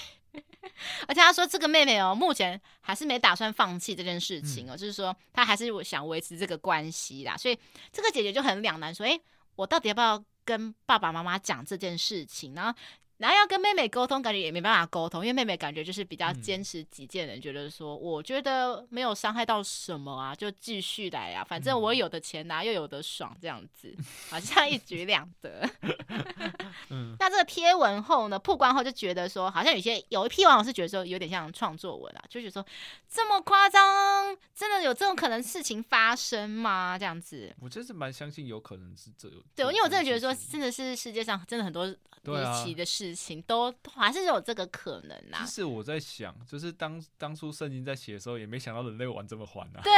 [1.08, 7.36] 而且他说这个妹妹哦，目前还是没打算放弃这件事情哦，嗯、就是说她还是想维持这个关系啦。
[7.38, 7.58] 所以
[7.92, 9.22] 这个姐姐就很两难，说：“哎、欸，
[9.56, 12.74] 我到底要不要跟爸爸妈妈讲这件事情呢？”
[13.18, 23.96] 然后要跟妹妹沟通，感觉也没办法沟通，因为妹妹感觉就是比较坚持己见的人，嗯、觉得说，我觉得没有伤害到什么啊， 就继续来啊，反正我有的钱拿，又有的爽，这样子，
[24.30, 25.70] 好像一举两得。
[26.90, 32.66] 嗯、那这个贴文后呢，曝光后就觉得说，好像有些有一批网友是觉得说，有点像创作文啊，就觉得说
[33.08, 36.98] 这么夸张，真的有这种可能事情发生吗？
[36.98, 39.30] 这样子，我真是蛮相信有可能是这。
[39.56, 43.03] 对，因为我真的觉得说，真的是世界上真的很多离奇的事。
[43.10, 45.46] 事情都还是有这个可能呐、啊。
[45.46, 49.82] 其实我在想，就是当当初圣经在写的时候，也没想到人类玩这么欢啊。
[49.84, 49.92] 对，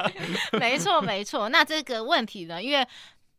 [0.60, 1.48] 没错没错。
[1.48, 2.62] 那这个问题呢？
[2.62, 2.86] 因为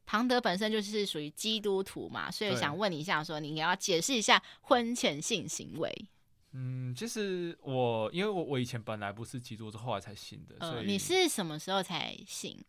[0.05, 6.05] 庞德本身就是属于基督徒嘛，所以想问你一下说，说你要解释一下婚前性行为。
[6.51, 10.57] 嗯，其实我因为我我以前本来不是基督徒，后来才信的。
[10.59, 12.59] 所以、呃、你是什么时候才信？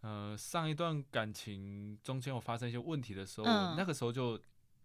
[0.00, 4.38] 呃，上一段感情中间有发生一些问题的时候，嗯、那个时候就。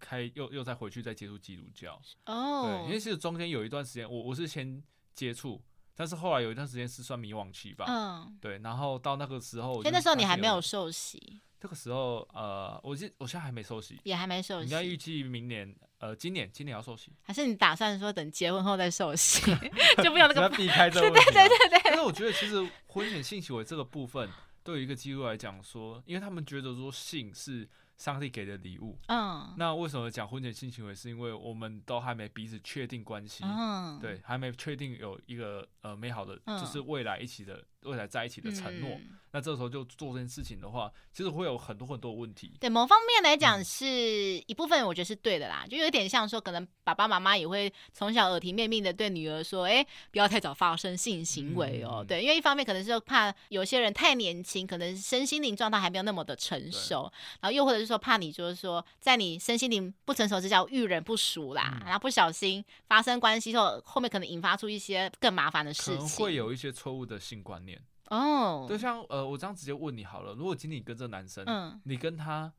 [0.04, 2.66] 开又又再回去再接触基督教哦，oh.
[2.66, 4.84] 对，因为其实中间有一段时间，我我是先
[5.16, 5.62] 接触，
[5.96, 19.42] 但是后来有一段时间是算迷惘期吧，嗯，对，然后到那个时候，那时候你还没有受洗，这个时候呃，我现我现在还没受洗，也还没受洗，应该预计明年呃今年今年要受洗，还是你打算说等结婚后再受洗，
[20.04, 22.56] 就不要那个 避开这个问题，对对对对，但是我觉得其实
[22.88, 24.30] 婚前性行为这个部分，
[24.64, 27.70] 对于一个基督徒来讲说，因为他们觉得说性是。
[28.04, 30.94] 上帝给的礼物，嗯，那为什么讲婚前性行为？
[30.94, 37.64] 是因为我们都还没彼此确定关系，嗯，对，还没确定有一个呃美好的，就是未来一起的。
[37.86, 42.52] 未来在一起的承诺，嗯、那这时候就做这件事情的话，其实会有很多很多问题。
[42.60, 45.64] 对某方面来讲，是一部分，我觉得是对的啦。
[45.66, 51.98] 嗯、就有点像说，可能爸爸妈妈也会从小耳提面命的对女儿说：“哎、欸，不要太早发生性行为哦。
[52.00, 57.12] 嗯”对，因为一方面可能是怕有些人太年轻，可能身心灵状态还没有那么的成熟，
[57.42, 67.73] 然后又或者是说怕你就是说，在你身心灵不成熟之下遇人不淑啦，嗯、然后不小心发生关系后，后面可能引发出一些更麻烦的事情，可能会有一些错误的性观念。
[68.10, 68.70] 哦，oh.
[68.70, 72.52] 就像呃，我这样直接问你好了，如果今天你跟这个男生，嗯，你跟他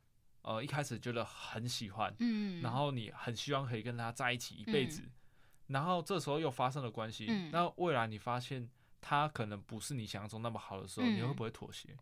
[0.43, 5.11] 呃一开始觉得很喜欢，嗯，然后你很希望可以跟他在一起一辈子，嗯、
[5.69, 8.69] 然后这时候又发生了关系，嗯、那未来你发现
[9.01, 11.97] 他可能不是你想象中那么好的时候，嗯、你会不会妥协？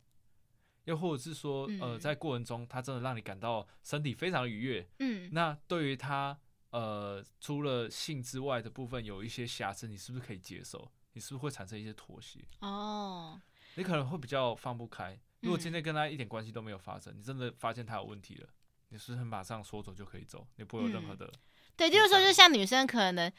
[0.84, 6.36] 又或者是说，呃，在过程中他真的让你感到身体非常愉悦，嗯，那对于他，
[6.70, 10.90] 呃，除了性之外的部分有一些瑕疵，你是不是可以接受？
[11.12, 12.40] 你是不是会产生一些妥协？
[12.60, 13.40] 哦，
[13.74, 15.18] 你可能会比较放不开。
[15.40, 18.48] 如果今天跟他一点关系都没有发生，你真的发现他有问题了，
[18.88, 20.46] 你是不是马上说走就可以走？
[20.56, 21.38] 你不会有任何的、嗯？
[21.76, 23.32] 对，就是说，就像女生可能。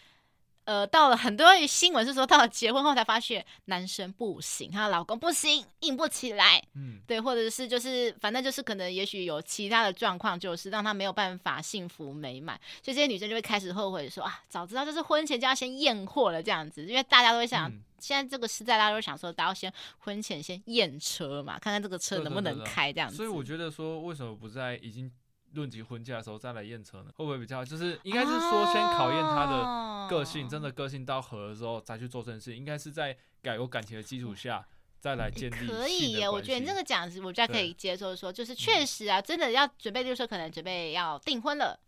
[0.66, 6.64] 呃，到了很多新闻是说，到了结婚后才发现男生不行，她的老公不行，硬不起来。
[6.76, 23.16] 嗯，对，或者是就是反正就是可能也许有其他的状况，就是让她没有办法幸福美满，所以这些女生就会开始后悔说啊，早知道就是婚前就要先验货了这样子，因为大家都会想，嗯、现在这个时代大家都会想说，大家先婚前先验车嘛，看看这个车能不能开这样子。
[23.18, 25.12] 所以我觉得说，为什么不在已经。
[25.54, 27.64] 论及婚嫁的时候再来验车呢，会不会比较？
[27.64, 32.56] 就是应该是说先考验他的个性，真的个性到合的时候再去做这件事。
[32.56, 34.66] 应该是在改有感情的基础下
[35.00, 35.68] 再来建立。
[35.68, 38.16] 可以耶，我觉得你这个讲是我觉得可以接受。
[38.16, 41.80] 说就是确实啊，真的要准备，就是说可能准备要订婚了，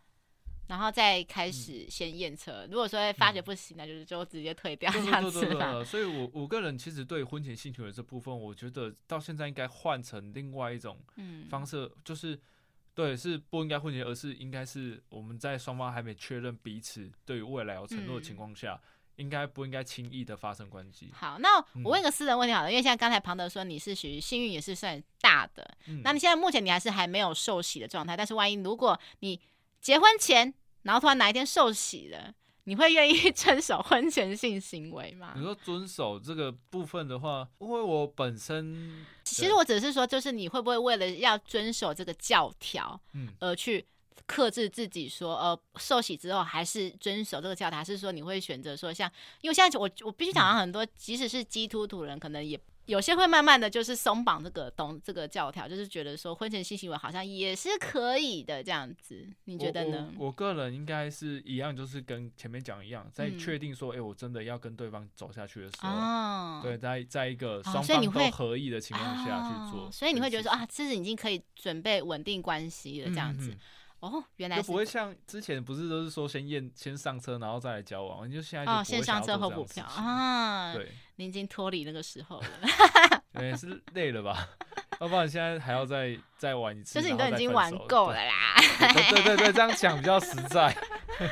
[0.68, 2.68] 然后再开始先验车。
[2.70, 5.84] 如果说发觉不行，那就是就直接退掉这样子嘛。
[5.84, 11.00] 所以我我个人其实对婚前性行为这部分，我觉得到现在应该换成另外一种
[11.50, 12.40] 方式，就是。
[12.96, 18.82] 对，是不应该婚前，而是应该是我们在双方还没确认彼此对于未来有承诺的情况下，嗯、
[19.18, 21.12] 应该不应该轻易的发生关系。
[21.14, 29.40] 好，那我问个私人问题好了，嗯、因为现在刚才庞德说你是属于幸运也是算大的，嗯、那你现在目前你还是还没有受洗的状态，但是万一如果你
[29.82, 32.34] 结婚前，然后突然哪一天受洗了？
[32.68, 35.34] 你会愿意 遵守婚前性行为吗？
[35.36, 43.86] 你说遵守这个部分的话，因为我本身其实我只是说，就是你会不会为了要遵守这个教条，嗯，而去
[44.26, 49.12] 克制自己说，呃，受洗之后还是遵守这个教条，还是说你会选择说像，
[49.42, 52.58] 因为现在我我必须讲到很多，即使是基督徒人，可能也。
[52.86, 60.12] 有些会慢慢的就是松绑这个东这个教条，就是觉得说婚前性行为好像也是可以的这样子，你觉得呢？
[60.18, 73.52] 我，个人应该是一样，就是跟前面讲一样，在确定说，哎、嗯欸，我真的要跟对方走下去的时候，哦、对，在在一个双方都合意的情况下去做、哦，所以你会觉得说啊，这是已经可以准备稳定关系了这样子。
[73.52, 73.60] 嗯
[74.02, 78.72] 哦，原来就不会像之前不是都是说先验先上车然后再来交往，你就现在。
[78.72, 82.50] 哦，先上车后补票啊，对，你已经脱离那个时候了，
[83.44, 84.48] 也是累了吧？
[85.00, 88.56] 要不然现在还要再再玩一次，就是你都已经玩够了啦。
[88.80, 90.70] 对对对对，这样讲比较实在。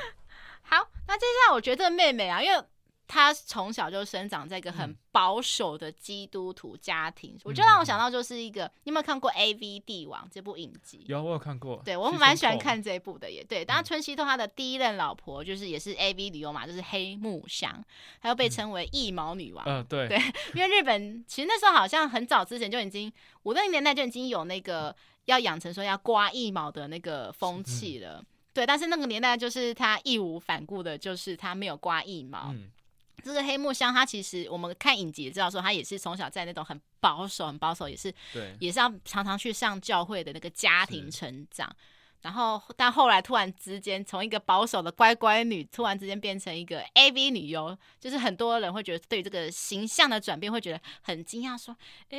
[0.64, 2.64] 好，那接下来我觉得妹妹啊，因为。
[3.08, 11.04] 他从小就生长在一个很保守的基督徒家庭，嗯、我就让我想到就是一个，你有没有看过《A V 帝王》这部影集？
[11.08, 11.82] 有，我有看过。
[11.86, 13.64] 对，我蛮喜欢看这一部的，也对。
[13.64, 17.84] 当然，春熙透他的第一任老婆就是也是 A V 女优嘛，就是黑木香，
[18.22, 19.64] 她又被称为一毛女王。
[19.68, 20.08] 嗯、呃，对。
[20.08, 20.18] 对，
[20.56, 23.12] 因为日本其实那时候好像很早之前就已经
[23.44, 24.96] 五六零年代就已经有那个
[25.26, 28.20] 要养成说要刮一毛的那个风气了。
[28.20, 32.52] 嗯、对，但是那个年代就是他义无反顾的，就是他没有刮一毛。
[32.54, 32.72] 嗯
[33.24, 41.74] 这个黑木香，他其实我们看影集也知道，说他也是从小在那种很保守、很保守，也是对，也是要常常去上教会的那个家庭成长。
[42.22, 51.76] 然后，但后来突然之间，从一个保守的乖乖女，突然之间变成一个 AV 女优，就是很多人会觉得对这个形象的转变会觉得很惊讶，说
[52.12, 52.18] ：“哎，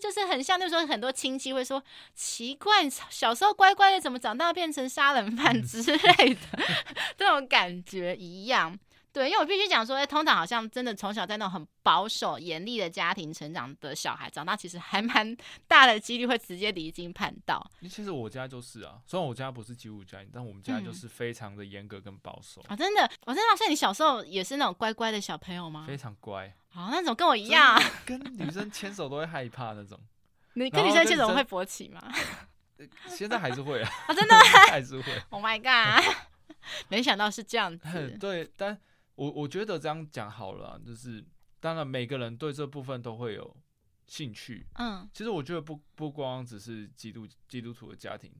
[0.00, 1.82] 就是很像那时候很多亲戚会说，
[2.14, 6.40] 奇怪，小时候乖乖的，怎么长大变成杀人犯之类的，
[7.18, 8.78] 这种感觉一样。”
[9.12, 15.36] 对，因为我必须讲说，哎，通常好像真的从小在那种很保守、严厉的家庭成长的小孩，长大其实还蛮
[15.66, 17.64] 大的几率会直接离经叛道。
[17.82, 22.76] 其实我家就是啊，虽然我家不是基督教，但我们家就是非常的严格跟保守、嗯、啊。
[22.76, 25.84] 真的，我真的，像你小时候也是那种乖乖的小朋友吗？
[25.88, 26.54] 非常乖。
[26.68, 29.98] 好、哦，那种跟我一样，跟女生牵手都会害怕那种。
[30.54, 32.00] 你跟女生牵手会勃起吗？
[33.08, 34.36] 现在还是会啊，啊真的
[34.70, 35.22] 还是会。
[35.30, 36.04] Oh my god！
[36.88, 38.16] 没想到是这样子。
[38.20, 38.78] 对，但。
[39.20, 41.22] 我我觉得这样讲好了啊，就是
[41.60, 43.54] 当然每个人对这部分都会有
[44.06, 44.66] 兴趣。
[44.76, 48.32] 嗯，其实我觉得不不光只是基督基督徒的家庭，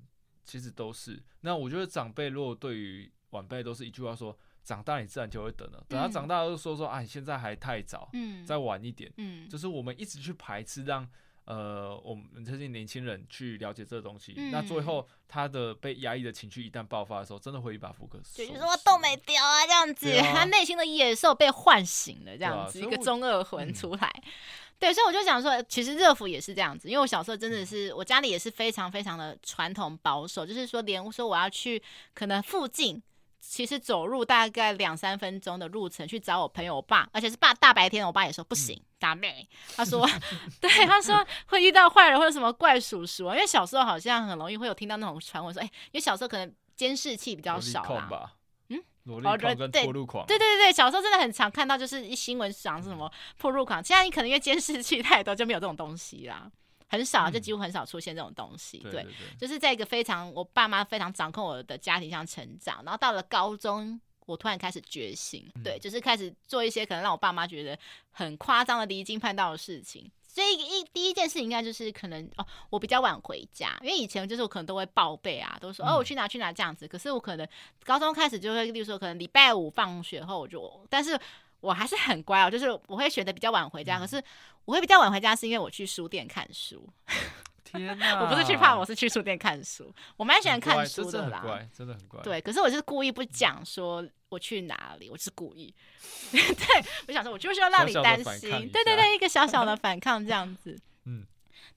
[0.43, 1.23] 其实都是。
[1.43, 5.85] 那我觉得长辈如果对于晚辈都是一句话说，长大你自然就会等了。
[5.87, 11.07] 等他长大就说说，哎，现在还太早，嗯，再晚一点，嗯，就是我们一直去排斥让。
[11.45, 18.19] 呃，我们这些年轻人去了解这个东西，嗯、那最后他的被压抑的情绪一旦爆发的时候，真的会一把斧头。
[18.35, 24.09] 就是说都没掉啊，这样子，啊、他内心的野兽被唤醒了，这样子，啊、一个中二魂出来。
[24.25, 24.31] 嗯、
[24.79, 31.83] 对，所以我就想说，其实热敷也是这样子，因为我小时候真的是，我家里也是非常非常的传统保守，就是说，连说我要去
[32.15, 33.03] 可能附近。
[33.41, 39.49] 其实走路大概两三分钟的路程去找我朋友我爸，而且是爸大白天，我爸也说不行，打、嗯、妹。
[39.75, 40.07] 他说，
[40.61, 48.33] 对，他说会遇到坏人或者什么怪叔叔啊，因为小时候好像很容易会有听到那种传闻说，哎，因为小时候可能监视器比较少啦。
[48.69, 50.27] 嗯，萝莉控跟破路狂。
[50.27, 53.83] 对对对对，小时候真的很常看到，就是一新闻讲是什么破路狂。
[53.83, 56.51] 现在你可能因为监视器太多，就没有这种东西啦。
[56.91, 58.83] 很少，就几乎很少出现这种东西。
[58.85, 59.07] 嗯、对，
[59.39, 67.79] 就是在一个非常我爸妈非常掌控我的家庭上成长，然后到了高中，我突然开始觉醒，嗯、对，就是开始做一些可能让我爸妈觉得
[68.11, 70.11] 很夸张的离经叛道的事情。
[70.27, 76.89] 所以一第一件事情应该就是可能哦，我比较晚回家，因为以前就是我可能都会报备啊，都说哦我去哪去哪这样子。
[76.89, 77.49] 可是我可能
[77.85, 81.17] 高中开始就会，例如说可能礼拜五放学后我就，但是。
[81.63, 83.99] 我还是很乖哦，就是我会选择比较晚回家。
[83.99, 84.25] 嗯、可是
[84.71, 86.89] 我会比较晚回家，是因为我去书店看书。
[87.65, 88.21] 天哪！
[88.21, 89.93] 我不是去怕，我是去书店看书。
[90.17, 92.21] 我蛮喜欢看书的啦，很乖，真的很乖。
[92.23, 95.75] 对，可是我是故意不讲说我去哪里，我是故意。
[96.31, 98.25] 对，我想说，我就是要让你担心。
[98.25, 100.79] 小小对对对，一个小小的反抗这样子。
[101.05, 101.27] 嗯。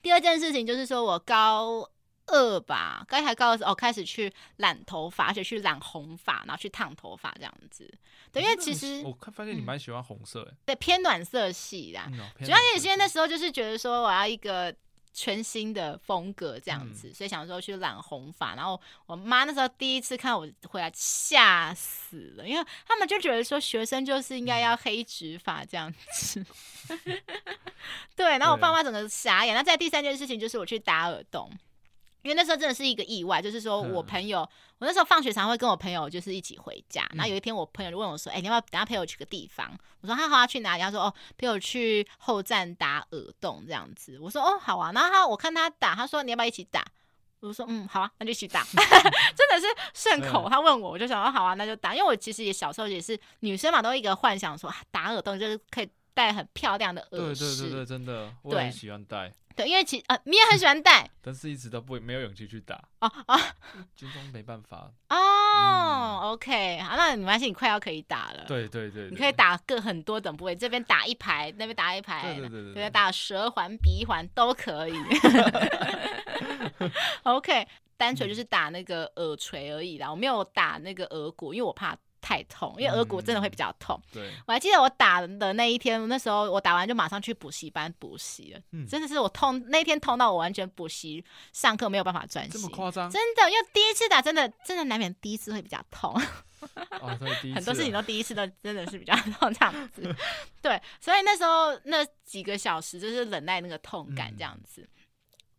[0.03, 1.89] 第二件事情就是说我高。
[2.27, 7.91] 二吧，刚才高二时哦，开始去染头发，而且去染红发，然后去烫头发这样子。
[8.31, 11.99] 对，因为其实我看发现你蛮喜欢红色，诶，对，偏暖色系的。
[12.39, 14.73] 主要也是因为那时候就是觉得说我要一个
[15.13, 18.55] 全新的风格这样子，嗯、所以想说去染红发。
[18.55, 26.43] 然后我妈那时候第一次看我回来，吓死了，因为他们就觉得说学生就是应该要黑直发这样子。
[28.15, 29.53] 对，然后我爸妈整个傻眼。
[29.53, 31.51] 那在第三件事情就是我去打耳洞。
[32.23, 34.49] 因为那时候真的是一个意外，就是说我朋友，嗯、
[34.79, 39.71] 我那时候放学常会跟我朋友就是一起回家，然后有一天我朋友就问我说：“哎、欸，你要不要等下陪我去个地方？”
[40.01, 46.83] 我说：“他好，要去哪里？”他说：“哦，陪我去后站打耳洞这样子。”我说：“哦，好啊。”然后他我看他打，他说：“你要不要一起打？”
[47.41, 48.63] 我说：“嗯，好啊，那就一起打。
[49.35, 57.43] ”真的是顺口，他问我，我就想说：“好啊，那就打。”因为我其实也小时候也是女生嘛，都一个幻想说打耳洞就是可以戴很漂亮的耳饰。
[57.43, 59.33] 对对对对，真的，我很喜欢戴。
[59.55, 63.39] 对，因为其呃，你也很喜欢戴， 但是一直都不没有勇气去打哦哦，
[63.95, 65.15] 军中没办法哦。
[65.15, 68.45] 嗯、OK，好，那没关系，你快要可以打了。
[68.47, 74.95] 对对对，对，你可以打个很多等部位，这边打一排，那边打一排，对对对对，对，打舌环、鼻环都可以。
[77.23, 81.97] OK，单纯就是打那个耳垂而已啦，我没有打那个耳骨，因为我怕。
[82.23, 84.01] 太痛，因为额骨真的会比较痛。
[84.13, 88.61] 嗯、对，我还记得我打的那一天，那时候我打完就马上去补习班补习了。
[88.71, 92.53] 嗯，真的是我痛那一天痛到我完全补习上课没有办法专心。
[92.53, 93.11] 这么夸张？
[93.11, 96.13] 真的，因为第一次打，真的真的难免第一次会比较痛。
[97.01, 97.17] 哦、
[97.53, 100.15] 很多事情都第一次都真的是比较痛这样子。
[100.61, 104.81] 对，所以那时候那几个小时就是忍耐那个痛感这样子。
[104.81, 105.02] 嗯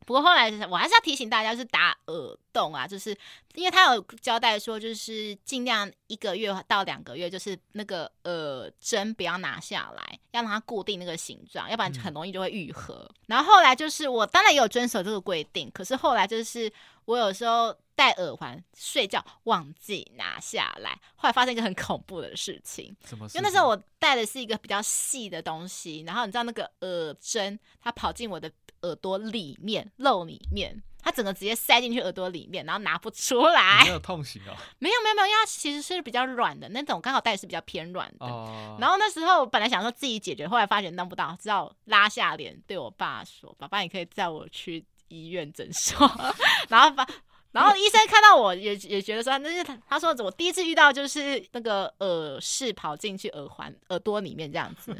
[0.04, 3.16] 不过后来我还是要提醒大家，是打耳洞啊，就是
[3.54, 12.94] 因为他有交代说，就是尽量一个月到两个月，就是那个耳针不要拿下来，要让它固定那个形状，要不然很容易就会愈合。
[13.08, 16.70] 嗯、然后后来就是我当然也有遵守这个规定，可是后来就是
[17.06, 22.96] 我有时候戴耳环睡觉忘记拿下来，后来发生一个很恐怖的事情。
[23.04, 23.38] 什么事？
[23.38, 28.50] 因为那时候我戴的是一个比较细的东西，然后你知道那个耳针它跑进我的。
[28.84, 33.80] 耳朵里面，肉里面，它整个直接塞进去耳朵里面，然后拿不出来。
[33.82, 34.52] 没有痛醒哦？
[34.78, 38.26] 没有没有没有，因为它其实是比较软的那种，刚好戴的是比较偏软的。
[38.26, 38.76] 哦。
[38.78, 46.06] 然后那时候我本来想说自己解决，后来发现弄不到，只好拉下脸对我爸说：“爸爸，你可以载我去医院诊所。”
[46.68, 47.06] 然后把，
[47.54, 54.94] 然后医生看到我也也觉得说，那是他他说我第一次遇到就是那个耳饰跑进去耳环耳朵里面这样子，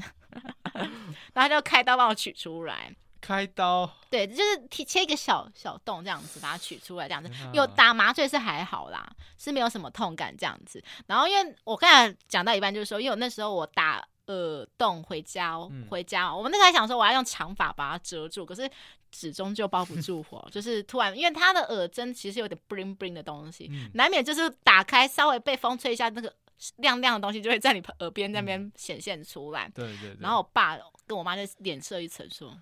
[1.35, 2.95] 然后就开刀帮我取出来。
[3.21, 7.31] 开刀，对，就是切一个小小洞这样子，把它取出来这样子。
[7.55, 10.85] 有打麻醉是还好啦，是没有什么痛感这样子。
[11.07, 15.59] 然后因为我刚才讲到一半，就是说，因为我那时候我打耳洞回家，
[15.89, 18.68] 回家，嗯、我们那时候还想说我要用长发把它遮住，可是
[19.12, 26.33] 始终就包不住火， 就是突然，因为它的耳针其实有点 bling bling 的东西，嗯、难免就是打开稍微被风吹一下，那个
[26.77, 29.70] 亮亮的东西就会在你耳边那边显现出来。
[29.75, 30.16] 对对对。
[30.20, 32.57] 然后我爸跟我妈就脸色一沉说。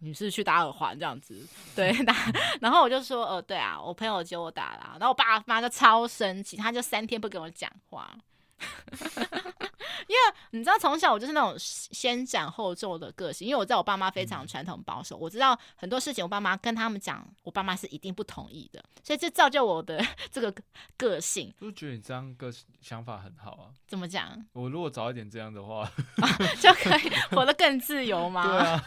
[0.00, 1.44] 你是去打耳环这样子，
[1.74, 2.14] 对打，
[2.62, 8.16] 然后我就说，呃，对啊，我朋友接我打啦，然后我爸妈就超生气，他就三天不跟我讲话。
[10.08, 10.18] 因为
[10.52, 13.46] 你知道，从小我就是那种先斩后奏的个性。
[13.46, 20.54] 因为我知道我爸妈非常传统保守，嗯、我知道很多事情我爸妈跟他们讲，我爸妈是一定不同意的，所以这造就我的 这个
[20.96, 21.52] 个性。
[21.60, 23.70] 我觉得你这样个想法很好啊。
[23.86, 24.42] 怎么讲？
[24.52, 26.28] 我如果早一点这样的话，啊、
[26.60, 28.46] 就可以活得更自由吗？
[28.46, 28.84] 对啊，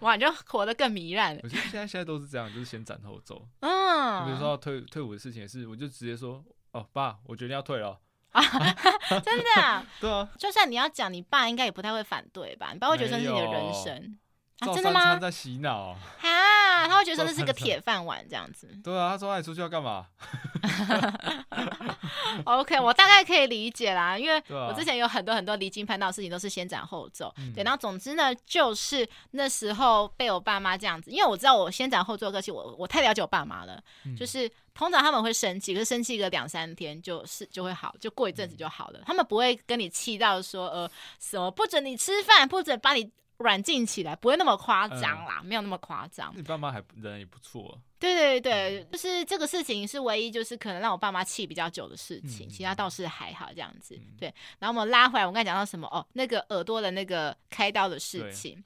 [0.00, 1.38] 哇，就活得更糜烂。
[1.42, 3.46] 我觉得现在现在都是这样，就是先斩后奏。
[3.60, 7.98] 嗯，比如说要退退伍的事情也是，我就直接说，哦，爸，我决定要退了。
[9.24, 9.84] 真的啊？
[10.00, 12.70] 对啊，就算你要讲，你爸应该也不太会反对吧？
[12.72, 14.18] 你爸会觉得这是你的人生。
[14.60, 15.16] 啊、真的吗？
[15.16, 15.88] 在洗脑
[16.22, 16.86] 啊！
[16.86, 18.68] 他会觉得那是个铁饭碗这样子。
[18.84, 20.06] 对啊，他说你出去要干嘛？
[22.46, 27.34] OK，我大概可以理解啦，因为我之前有很多很多离经叛道的事情都是先斩后奏。
[27.52, 38.98] 对，然后总之呢，就是那时候被我爸妈这样子，因为我知道我先斩后奏的个性，我我太了解我爸妈了，嗯、就是通常他们会生气，可是生气个两三天就是就会好，就过一阵子就好了。
[39.00, 43.10] 嗯、他们不会跟你气到说呃什么不准你吃饭，不准把你。
[43.38, 46.32] 软禁起来不会那么夸张啦，嗯、没有那么夸张。
[46.36, 47.74] 你爸妈还人也不错、啊。
[47.98, 53.96] 对对对，嗯、就是这个事情是唯一就是可能让我爸妈气比较久的事情，嗯、其他倒是还好这样子。
[53.96, 55.88] 嗯、对，然后我们拉回来，我刚才讲到什么？
[55.88, 58.62] 哦，那个耳朵的那个开刀的事情。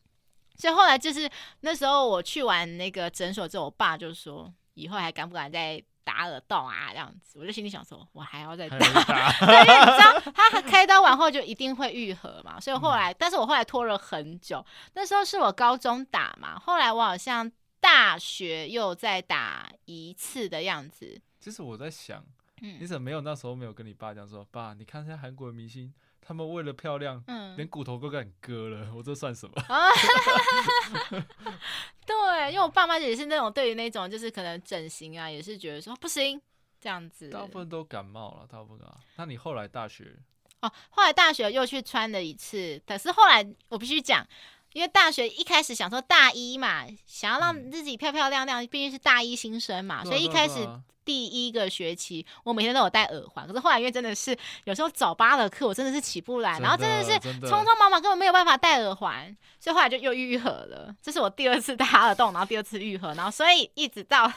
[0.57, 1.31] 所以后来就是
[1.61, 5.83] 那时候我去完那个诊所之后，我爸就说以后还敢不敢再。
[6.07, 8.79] 打耳洞啊，这样子，我就心里想说，我还要再打，
[9.45, 17.51] 对，因为你知道，他开刀完后就一定会愈合嘛，所以后来，嗯、但是我后来拖了很久，那时候是我高中打嘛，后来我好像
[17.81, 21.21] 大学又再打一次的样子。
[21.41, 22.25] 其实我在想，
[22.63, 25.93] 嗯、你怎么没有那时候没有跟你爸讲说，爸，你看现在韩国的明星。
[26.27, 29.55] 他们为了漂亮，嗯，连骨头都敢割了，我这算什么？
[32.05, 36.41] 对，因为我爸妈也是那种对于那种就是可能整形啊，也是觉得说不行
[36.81, 37.31] 这样子。
[37.31, 38.99] 大部分都感冒了，大部分啊。
[39.17, 40.17] 那你后来大学？
[40.63, 44.27] 哦，后来大学又去穿了一次，可是后来我必须讲，
[44.77, 50.69] 因为大学一开始想说大一嘛，想要让自己漂漂亮亮，毕竟是大一新生嘛，嗯、所以一开始。
[51.07, 57.13] 第一个学期，我每天都有戴耳环，可是后来因为真的是有时候早八的课，我真的是起不来，然后真的是
[57.47, 59.25] 匆匆忙忙，根本没有办法戴耳环，
[59.61, 60.93] 所以后来就又愈合了。
[61.01, 64.33] 这是我第二次打耳洞，然后第二次愈合，然后所以一直到。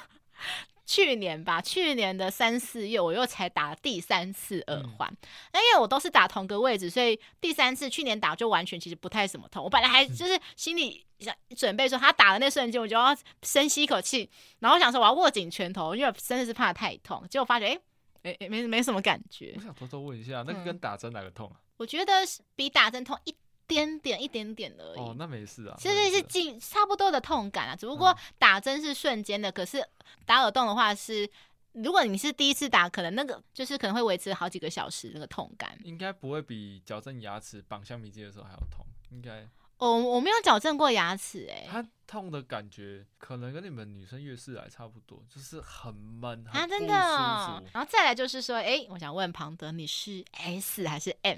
[0.90, 5.08] 去年吧，去年的三四月，我又才打第三次耳环。
[5.54, 9.64] 那、嗯、因为我都是打同个位置，所以第三次去年打就完全其实不太什么痛。
[9.64, 14.28] 我本来还就是心里想准备说，他打的那瞬间，我就要深吸一口气，
[14.58, 17.24] 然后想说我要握紧拳头，因为真的是怕太痛。
[17.30, 17.80] 结果发觉，哎、
[18.24, 19.54] 欸，哎、欸，没没什么感觉。
[19.58, 21.62] 我想偷偷问一下，那个跟打针哪个痛啊？
[21.78, 22.14] 我觉得
[22.56, 23.36] 比打针痛一。
[23.70, 29.88] 点点一点点而已，哦，那没事啊，其实是近差不多的痛感啊，只不过打针是瞬间的，嗯、可是
[30.26, 31.30] 打耳洞的话是，
[31.74, 39.48] 如果你是第一次打，可能那个就是可能会维持好几个小时那个痛感，应该不会比矫正牙齿绑橡皮筋的时候还要痛，应该。
[39.78, 47.64] 哦，我没有矫正过牙齿，哎，它痛的感觉可能跟你们女生月事来差不多，就是很闷，啊，真的，哦。
[47.72, 51.38] 然后再来就是说，哎，我想问庞德，你是 S 还是 M？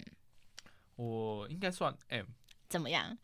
[1.02, 2.26] 我应该算 M，
[2.70, 3.18] 怎么样？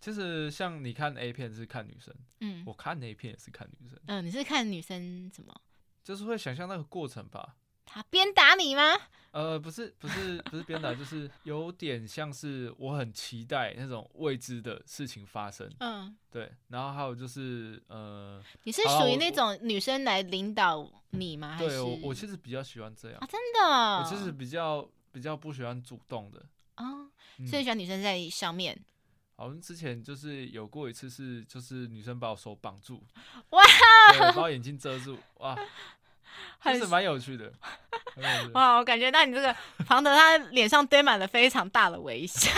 [0.00, 5.52] 就是像你看 A 片是看女生，嗯，我看 A 片也是看女生，嗯，你是看女生什么？
[6.04, 7.56] 就是会想象那个过程吧。
[7.84, 8.82] 他鞭打你吗？
[9.32, 16.52] 呃，不是，不是，不是鞭打， 就是有点像是我很期待那种未知的事情发生，嗯，对。
[16.68, 21.56] 然后还有就是，呃，你是属于那种女生来领导你吗？
[21.58, 26.44] 对，我我其实比较喜欢这样啊，真的，我其实比较比较不喜欢主动的
[26.76, 27.10] 啊。
[27.46, 28.78] 所以喜欢女生在上面。
[29.38, 33.04] 好像之前就是有过一次是，就是女生把我手绑住，
[33.50, 33.62] 哇，
[34.34, 35.54] 把我眼睛遮住，哇，
[36.58, 37.52] 还是蛮有趣的。
[38.54, 39.54] 哇，我感觉到你这个
[39.86, 42.50] 庞德他脸上堆满了非常大的微笑，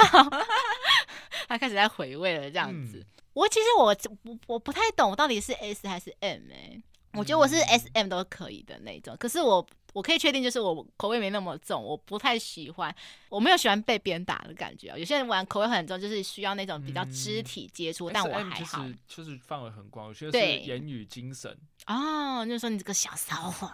[1.49, 2.99] 他开始在回味了这样子。
[2.99, 3.87] 嗯、我其实我
[4.23, 6.83] 我我不太懂，我到底是 S 还是 M 哎、欸？
[7.15, 9.67] 我觉得我是 S M 都可以的那种，可是我。
[9.95, 12.95] 我可以确定，就是我口味没那么重，我不太喜欢，
[13.29, 14.95] 我没有喜欢被鞭打的感觉。
[14.97, 18.83] 有些人玩口味很重，就是需要那种比较肢体接触，嗯、但我还好。
[18.83, 21.57] 就是就是范围很广，有些是言语、精神。
[21.87, 23.71] 哦，就是说你这个小骚货。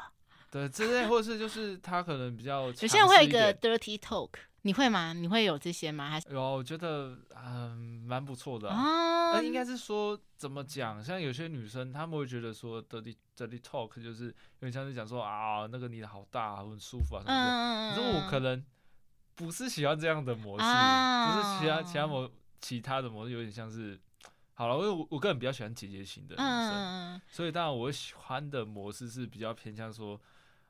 [0.50, 2.66] 对，之类，或者是就是他可能比较。
[2.66, 4.30] 有些人会有一个 dirty talk。
[4.66, 5.12] 你会吗？
[5.12, 6.08] 你会有这些吗？
[6.08, 6.40] 还是有？
[6.40, 8.70] 我觉得嗯，蛮不错的。
[8.70, 11.04] 啊，应该是说怎么讲？
[11.04, 17.50] 像有些女生，她们会觉得说，dirty dirty talk 就是有点像是讲说啊，那个你的好大，很舒服啊什么的。
[17.52, 18.64] 嗯，可是我可能
[19.34, 22.30] 不是喜欢这样的模式，就是其他其他模
[22.62, 24.00] 其他的模式有点像是
[24.54, 30.18] 好了，因为我我个人比较喜欢姐姐型的女生，所以当然我喜欢的模式是比较偏向说。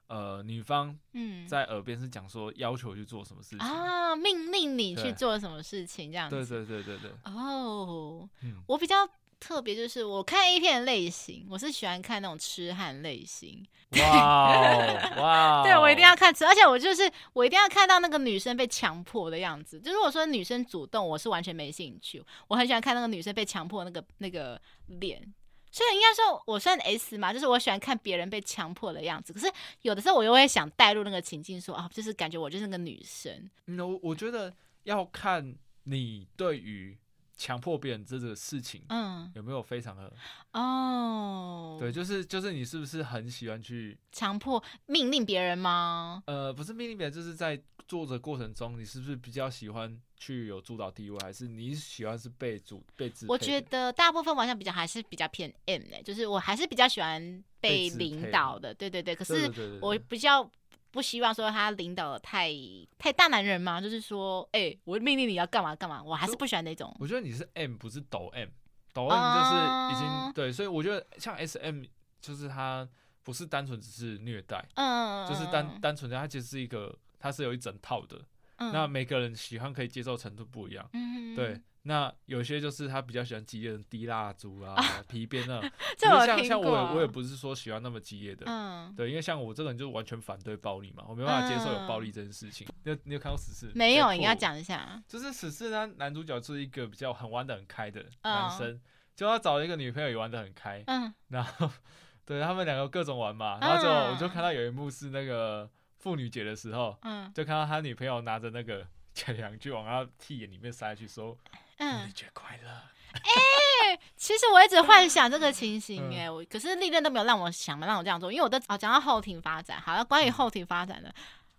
[0.07, 6.37] 呃，女方嗯，在耳边是讲说要求去做什么事情啊，命令你去做什么事情这样子。
[6.47, 7.11] 对对对对对。
[7.25, 9.09] 哦，嗯，我比较
[9.41, 13.67] 特别，就是我看 A 片的类型，我是喜欢看那种痴汉类型。
[13.99, 14.51] 哇
[15.21, 15.63] 哇！
[15.63, 19.79] 对，我一定要看痴，而且我就是我一定要看到那个女生被强迫的样子。
[19.81, 22.25] 就如果说女生主动，我是完全没兴趣。
[22.49, 25.33] 我很喜欢看那个女生被强迫那个那个脸。
[25.75, 29.33] 所以应该说我算 S 嘛，就是我喜欢看别人被强迫的样子。
[29.33, 29.51] 可是
[29.83, 33.51] 有的时候我又会想带入那个情境说，说啊，就是感觉我就是那个女生。
[33.67, 34.55] 嗯，我我觉得
[34.85, 36.97] 要看你对于。
[37.37, 40.11] 强迫别人这个事情，嗯，有没有非常的
[40.53, 41.77] 哦？
[41.81, 46.23] 对，就是就是你是不是很喜欢去强迫命令别人吗？
[46.27, 53.33] 呃，不是命令别人，就是在做的过程中，你是不是比较喜欢去有主导地位，还是你喜欢是被主被支配？
[53.33, 58.73] 我觉得大部分玩家比较还是比较偏 M 呢，就是我还是比较喜欢被领导的。
[58.73, 60.51] 对对对，可是我比较。
[60.95, 62.53] 不希望说他领导的太
[62.97, 66.95] 太大男人嘛，就是说，哎、欸，我命令你要干嘛干嘛，我还是不喜欢那种。
[67.01, 68.49] 我觉得你是 M，不是抖 M，
[68.93, 69.57] 抖 M 就是
[69.93, 71.83] 已经、uh、对，所以我觉得像 SM
[72.21, 72.89] 就是他
[73.25, 78.25] 不是单纯只是虐待，嗯，就是单单纯的他其实是一个，他是有一整套的，
[78.57, 81.61] 嗯、那每个人喜欢可以接受程度不一样，嗯，对。
[81.87, 85.05] 那有些就是他比较喜欢激烈的低蜡烛啊、啊。
[85.07, 85.61] 皮鞭啊，
[85.99, 92.67] 就像像我也我也不是说喜欢那么激烈的，嗯，对，因为像我这个人就完全反对暴力嘛，我没办法接受有暴力这件事情。
[92.69, 93.71] 嗯、你有你有看过死侍？
[93.75, 95.03] 没有，你要讲一下。
[95.07, 98.81] 就是死侍呢，男主角是一个比较很玩的很开的男生，
[99.15, 101.71] 就他找了一个女朋友也玩的很开，嗯，然后
[102.25, 105.69] 对他们两个各种玩嘛，然后就我就看到有一幕是那个
[106.05, 111.35] 妇女节的时候，嗯，就看到他女朋友拿着那个前两句往他屁眼里面塞去说。
[111.79, 112.69] 嗯，妇女节快乐。
[113.15, 121.15] 哎、欸，其实我一直幻想这个情形、欸，哎、可是历任都没有让我想让我这样做，因为我的哦讲到后庭发展，好，了关于后庭发展的，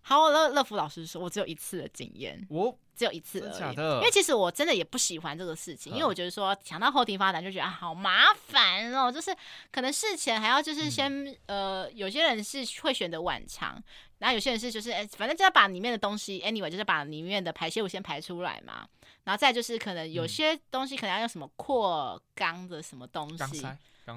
[0.08, 9.36] 好，乐乐福老师说，我只有一次的经验，我只有一次而已，因为其实我真的也不喜欢这个事情，因为我觉得说想到后庭发展就觉得啊好麻烦哦，就是
[9.72, 13.84] 可能事前还要就是先、嗯、呃，有些人是会选择晚场。
[14.20, 18.88] 然后有些人是就是哎，反正就要把里面的东西，anyway，就是把里面的排泄物先排出来嘛。
[19.26, 23.68] 然后再就是可能有些东西可能要用什么扩肛的什么东西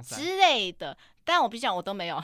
[0.06, 2.22] 之类的，但我毕竟我都没有，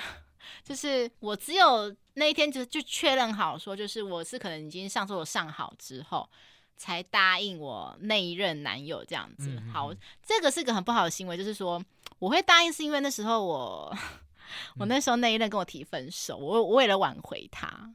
[0.62, 6.28] 就是我只有那一天就就确认好说，就是我是可能已经上厕所上好之后
[6.76, 9.62] 才答应我那一任男友这样子。
[9.72, 9.92] 好，
[10.22, 11.82] 这个是个很不好的行为，就是说
[12.18, 13.97] 我会答应是因为那时候我。
[14.78, 17.90] 我那时候那一任跟我提分手，我我为了挽回他，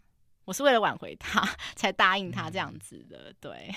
[0.50, 1.47] 我是为了挽回他
[1.78, 3.32] 才答应他这样子的。
[3.39, 3.72] 对，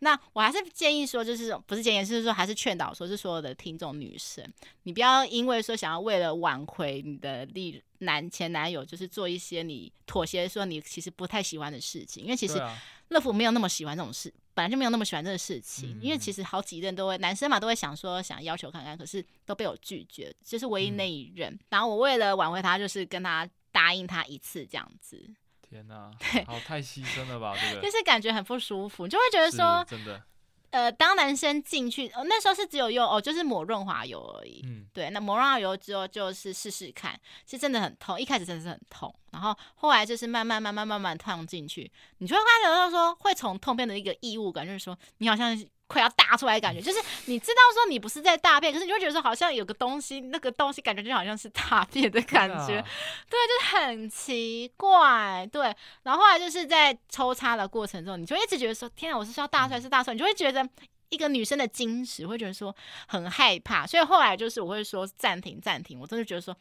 [0.00, 4.44] 那我还是建议说，就是不是建议，是说还是劝导说，是所有的听众女生，
[4.82, 12.60] 你不要因为说想要为了挽回你的历男前男友，就是做一些你妥协，说你其实不太喜欢的事情，因为其实
[13.10, 14.34] 乐福没有那么喜欢这种事。
[14.52, 21.52] 本来就没有那么喜欢这个事情，嗯、因为其实好几任都会，男生嘛都会想说想要求看看，可是都被我拒绝，就是唯一那一任。
[21.52, 25.22] 嗯、然后我为了挽回他，就是跟他答应他一次这样子。
[25.68, 27.54] 天哪，对，好太牺牲了吧？
[27.60, 30.22] 这个 就是感觉很不舒服，你就会觉得说真的。
[30.70, 34.60] 呃，当男生进去，哦，那时候是只有用哦，就是抹润滑油而已。
[34.64, 45.56] 嗯，对，那抹润滑油之后就是试试看，是真的很痛，一开始真的是很痛，然后后来就是慢慢慢慢慢慢烫进去，你就会发觉到说会从痛变的一个异物感，就是说你好像。
[45.88, 52.84] 快要大出来的感觉， 就是你知道说你不是在大便，可是你会觉得说好像有个东西，那个东西感觉就好像是大便的感觉，
[53.30, 55.72] 对，就是很奇怪，对。
[56.02, 60.68] 然后后来就是在抽插的过程中，你就一直觉得说，天啊，我是需要大出来是大出来，你就会觉得
[61.08, 62.74] 一个女生的矜持，会觉得说
[63.06, 66.52] 很害怕，所以后来就是我会说暂停暂停，我真的觉得说，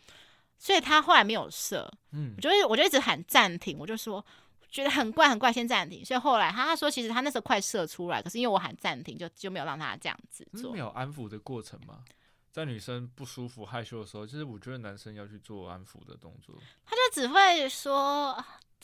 [0.58, 4.26] 所以他后来没有射，嗯，我就我就一直喊暂停，我就说。
[4.68, 6.04] 觉得很怪很怪，先暂停。
[6.04, 10.74] 所以后来他他说，其实他那时候快射出来，可是因为我喊暂停，就就没有让他这样子做。
[10.74, 12.04] 没有安抚的过程吗？
[12.52, 16.54] 在女生不舒服、害羞的时候，其实我觉得男生要去做安抚的动作。
[16.86, 18.38] 他就只会说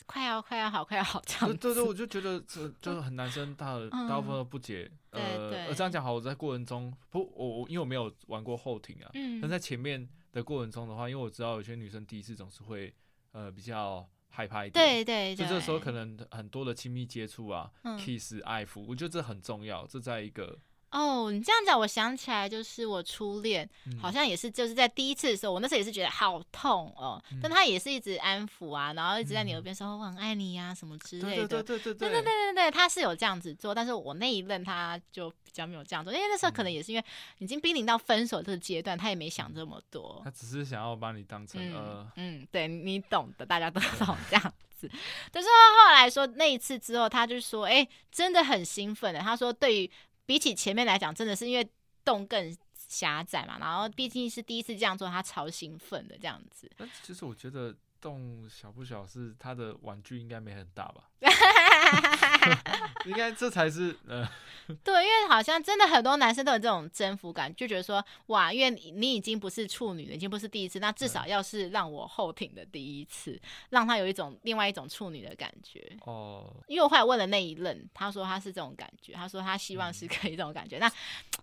[0.06, 1.58] 快要快要好，快要好这样子。
[1.58, 4.90] 对对，我就觉得这就是很男生大大部分都不解。
[5.10, 12.94] 嗯、呃，对对这样讲好，我在过程中不我我因为我没有玩过后庭啊，嗯，但在前面的过程中的话，因为我知道有些女生第一次总是会
[13.32, 14.08] 呃比较。
[14.34, 19.86] 害怕一点，对对对，就这时候可能很多的亲密接触啊、嗯、kiss 爱抚，我觉得这很重要。
[19.86, 20.58] 这在一个
[20.92, 35.34] 哦，你这样讲，我想起来，就是我初恋，嗯、好像也是就是在第一次的时候，我那时候也是觉得好痛哦，嗯、但他也是一直安抚啊，然后一直在你耳边说、嗯、我很爱你呀、啊、什么之类的，对对对对对对对对对对，他是有这样子做，但是我那一任他就。
[35.44, 37.06] 比较没有这样做，因为那时候可能也是因为
[37.40, 40.22] 已经濒临到分手这个阶段，他也没想这么多。
[40.24, 44.88] 他只是想要把你当成嗯呃，嗯，对你懂的，大家都懂这样子。
[44.88, 44.92] 对
[45.30, 49.20] 但是后来说那一次之后，他就说，哎、欸，真的很兴奋的。
[49.20, 49.92] 他说，对于
[50.32, 51.70] 比起前面来讲，真的是因为
[52.06, 52.58] 洞更
[52.88, 56.72] 狭窄嘛，然后毕竟是第一次这样做，他超兴奋的这样子。
[56.78, 61.04] 但其实我觉得洞小不小，是他的玩具应该没很大吧？
[63.06, 64.28] 应该这才是呃，
[64.84, 73.40] 对，因为好像真的很多男生都有这种征服感，就觉得说哇，因为你已经不是处女了，已经不是第一次，那至少要是让我后挺的第一次，
[73.70, 76.52] 让他有一种另外一种处女的感觉哦。
[76.68, 80.78] 因为我后来问了那一任，他说他是这种感觉，他说他希望是可以这种感觉。
[80.78, 80.92] 嗯、那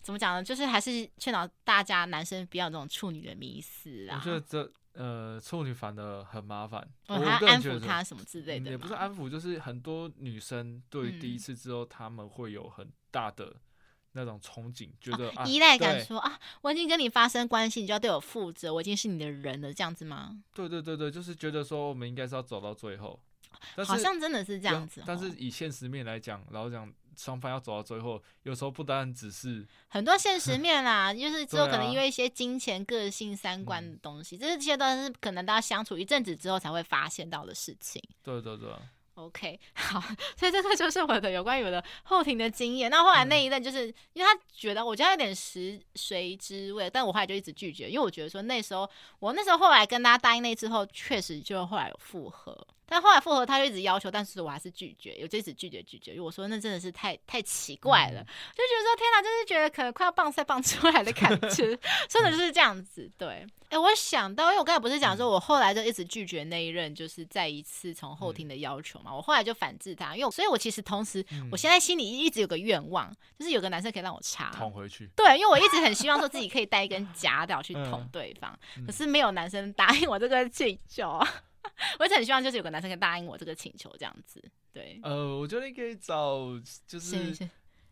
[0.03, 0.43] 怎么讲呢？
[0.43, 4.21] 就是还是劝导大家男生不要有这种处女的迷思啊。
[4.21, 4.73] 我觉得这。
[5.01, 13.55] 呃，处女反而很麻烦，我还要安抚他什么之类的，也不是安抚，就是很多女生对第一次之后，他们会有很大的
[14.15, 20.43] 那种憧憬，觉得依赖感，说啊，我已经跟你发生关系，你就要对我负责，我已经是你的人了，这样子吗？
[20.53, 23.21] 对对对对，就是觉得说我们应该是要走到最后，
[23.87, 25.01] 好像真的是这样子。
[25.07, 26.93] 但是以现实面来讲，然后讲。
[27.19, 38.01] 双方要走到最后，有时候不单只是很多现实面啦，就是之后可能因为一些金钱、个性、三观的东西，这些都是可能大家相处一阵子之后才会发现到的事情。
[38.23, 38.71] 对对对。
[39.15, 40.01] OK， 好，
[40.37, 42.89] 所以这个就是我的有关于我的后庭的经验。
[42.89, 48.89] 那后来那一任就是、嗯、因为他觉得我觉得有点食髓知味，但我后来就一直拒绝，因为我觉得说那时候
[49.19, 52.65] 我那时候后来跟他答应那之后，确实就后来有复合。
[52.89, 58.27] 但后来复合，他就一直要求，但是我还是拒绝，有就一直拒绝拒绝，因为我说那真的是太太奇怪了，嗯、
[58.57, 61.79] 就觉得说天哪，就是觉得可能快要棒赛棒出来的感觉，
[62.09, 63.11] 真的就是这样子。
[63.19, 75.09] 对，哎、欸，我想到，因为我刚才不是讲说，我后来就一直拒绝那一任，就是再一次从后庭的要求嘛，嗯、我后来就反制他，因为所以，我其实同时，我现在心里一直有个愿望，就是有个男生可以让我插捅回去。
[75.15, 81.21] 对，因为我一直很希望说自己可以带一根假屌去捅对方，嗯、可是没有男生答应我这个请求。
[81.99, 84.43] 我一直很希望，就是有个男生可以答应我这个请求，这样子。
[84.73, 86.49] 对，呃，我觉得你可以找，
[86.87, 87.49] 就是，是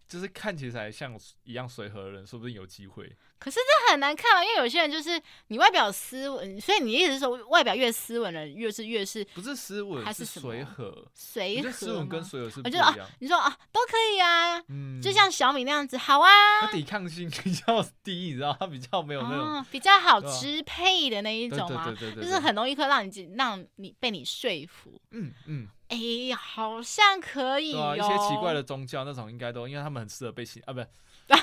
[0.08, 3.16] 就是看起来像一样随和的人，说不定有机会。
[3.38, 11.06] 可是这很难看啊，因为有些人就是你外表斯文，所以你意思是说外表越斯文的人越是越是不是斯文，还是随和？
[11.14, 12.86] 随和，斯文跟随和是不一样。
[12.86, 16.28] 我觉得啊，你说啊都可以啊，嗯，就像小米那样子，好啊。
[16.62, 24.98] 他抵抗性 比较低，你知道，他比较没有那种、哦、比较好支配的那一种嘛，就是很容易会让你让你被你说服。
[25.10, 27.94] 嗯嗯，哎、好像可以哦。
[27.96, 30.86] 一些奇怪的宗教那种应该都，因为他们很适合被洗啊，不是。
[31.28, 31.36] 啊，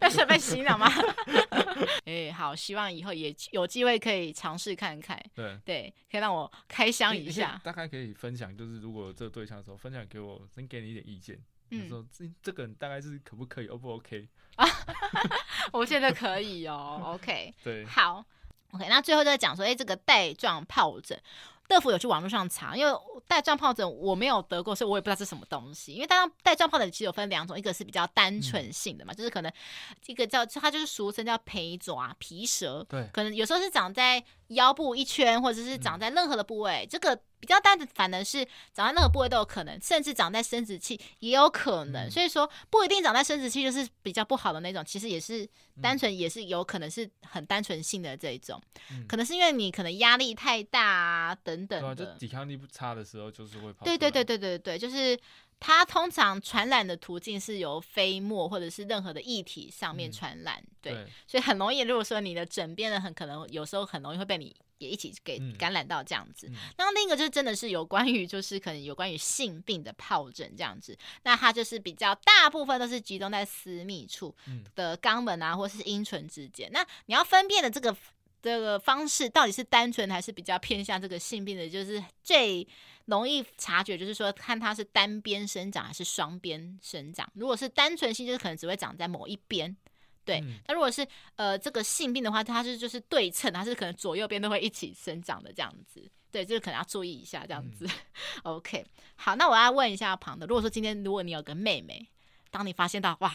[0.00, 0.90] 被是被洗脑吗？
[2.04, 5.20] 哎、欸，好，希望以后也有机会可以尝试看看。
[5.34, 7.60] 对对，可以让我开箱一下。
[7.62, 11.38] 大概可以分享，就是如果这个对象的时候分享给我，先给你一点意见。
[11.70, 14.28] 嗯，说这这个人大概是可不可以，O 不 OK？
[14.56, 14.66] 啊，
[15.72, 17.54] 我现在可以哦，OK。
[17.62, 18.24] 对，好
[18.72, 18.86] ，OK。
[18.88, 21.16] 那最后再讲说，哎、欸，这个带状疱疹。
[21.68, 22.92] 乐福有去网络上查，因为
[23.26, 25.92] 带状疱疹我没有得过，所以我也不知道是什么东西。
[25.92, 29.52] 因为带带状疱疹其实有分两种，一个是比较单纯性的嘛，嗯、就是可能
[30.02, 37.18] 这个叫它就是俗称叫皮爪皮蛇，对，可能有时候是长在腰部一圈，或者是长在任何的部位，嗯、这个。
[37.44, 38.42] 比较单的，反而是
[38.72, 42.08] 长在那个部位都有可能，甚至长在生殖器也有可能。
[42.08, 45.46] 嗯、所以说不一定长在生殖器就是比较不好的那种，其实也是
[45.82, 48.58] 单纯，也是有可能是很单纯性的这一种。
[48.90, 53.84] 嗯、可能是因为你可能压力太大啊等等的，对啊、就抵抗力不差的时候就是会跑。
[53.84, 55.18] 对对对对对对，就是
[55.60, 60.56] 它通常传染的途径是由飞沫或者是任何的液体上面传染。
[60.58, 64.54] 嗯、对，对所以很容易，如果说你的枕边人很可能有时候很容易会被你。
[64.78, 74.34] 也一起给感染到这样子，嗯、那另一个就是真的是有关于就是可能有关于性病的疱疹这样子，那它就是比较大部分都是集中在私密处
[74.74, 76.68] 的肛门啊，或是阴唇之间。
[76.72, 77.96] 那你要分辨的这个
[78.44, 82.68] 这个方式到底是单纯还是比较偏向这个性病的，就是最
[83.06, 87.26] 容易察觉，就是说看它是单边生长还是双边生长。
[87.34, 89.74] 如果是单纯性，就是可能只会长在某一边。
[90.26, 96.06] 对，那如果是呃这个性病的话，它是就是对称，它是可能左右边都会一起生长的这样子。
[96.30, 97.86] 对，这个可能要注意一下这样子。
[97.86, 97.90] 嗯、
[98.56, 98.84] OK，
[99.16, 102.10] 好，那我要问一下庞德，如果说今天如果你有个妹妹，
[102.50, 103.34] 当你发现到哇，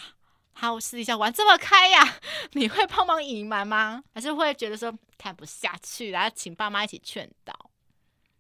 [0.54, 2.00] 她私底下玩这么开呀，
[2.54, 4.04] 你会帮忙隐瞒吗？
[4.14, 7.54] 还是会觉得说看不下去，然后请爸妈一起劝导？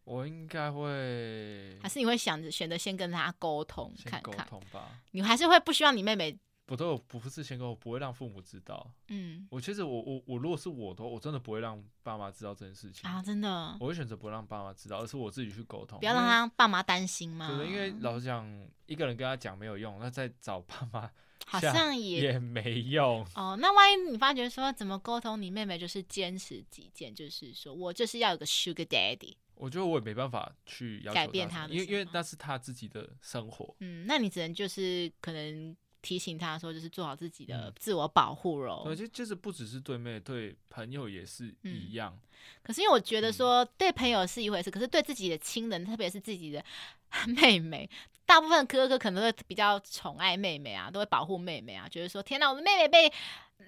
[0.03, 4.23] 我应该会，还是你会想着选择先跟他沟通看看？
[4.23, 4.89] 沟通吧。
[5.11, 6.37] 你还是会不希望你妹妹？
[6.65, 8.91] 不都有不是先跟我不会让父母知道。
[9.07, 13.75] 嗯，我其实我我我如果是我的话，我真的不会让爸妈知道这件事情啊，真的。
[13.79, 17.47] 我会选择不让爸妈知道，而是我自己去沟通，不要让他爸妈担心嘛。
[17.47, 18.47] 对，因为老实讲，
[18.85, 21.09] 一个人跟他讲没有用，那再找爸妈
[21.45, 23.25] 好像也也没用。
[23.35, 29.35] 哦，那万一你发觉说怎么沟通，你妹妹就是坚持己见，就是说我就是要有个 Sugar Daddy。
[29.55, 33.75] 我觉得我也没办法去要改变他，因为因为那是他自己的生活。
[33.79, 35.75] 嗯，那你只能就是可能。
[36.01, 38.83] 提醒他说，就是做好自己的自我保护喽。
[38.85, 42.17] 对，就就是不只是对妹，对朋友也是一样。
[42.17, 42.29] 嗯、
[42.63, 46.63] 可是因为我觉得说，对朋友是一回事，可是对自己的亲人，特别是自己的
[47.27, 47.89] 妹妹，
[48.29, 53.11] 大部分哥哥可能会比较宠爱妹妹啊，都会保护妹妹啊，觉得说天哪，我的妹妹被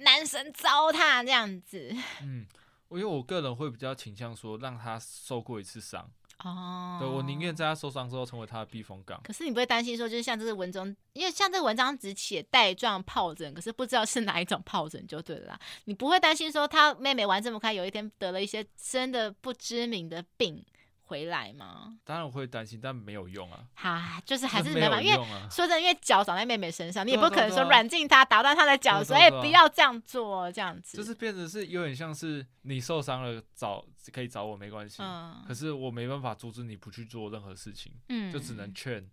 [0.02, 1.92] 男神糟蹋这样子。
[2.22, 2.46] 嗯，
[2.92, 6.08] 因为我个人会比较倾向说，让她受过一次伤。
[6.44, 9.20] 哦，对，我宁愿在他受伤之后成为他的避风港。
[9.24, 15.60] 可是你不会担心说，就是像这个文章，因为像这个文章只写带状疱疹，可是不知道是哪一种疱疹就对了啦。
[15.86, 20.64] 你不会担心说他妹妹玩这么开，有一天得了一些真的不知名的病。
[21.12, 21.98] 回来吗？
[22.06, 23.60] 当然我会担心，但没有用啊。
[23.76, 25.18] 哈，就是还是没办法，因为
[25.50, 30.96] 说真的，因为脚长在妹妹身上，你也不可能说软禁她，打断她的脚，所以不要这样做，这样子。
[30.96, 39.06] 就是变成是有点像是你受伤了，找可以找我没关系，嗯，可是我没办法阻止你不去做任何事情，嗯，就只能劝。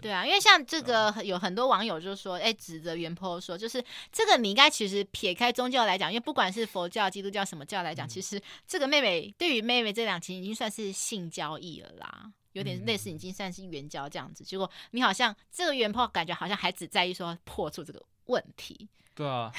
[0.00, 14.44] 对啊，因为像这个有很多网友就说，哎、欸，指责原 po 说，就是这个你应该其实撇开宗教来讲，因为不管是佛教、基督教什么教来讲，嗯、其实这个妹妹对于妹妹这两情已经算是性交易了啦，有点类似已经算是援交这样子。
[14.44, 18.88] 结果你好像这个原 po 感觉好像还只在意说破处这个问题。
[19.14, 19.52] 对啊，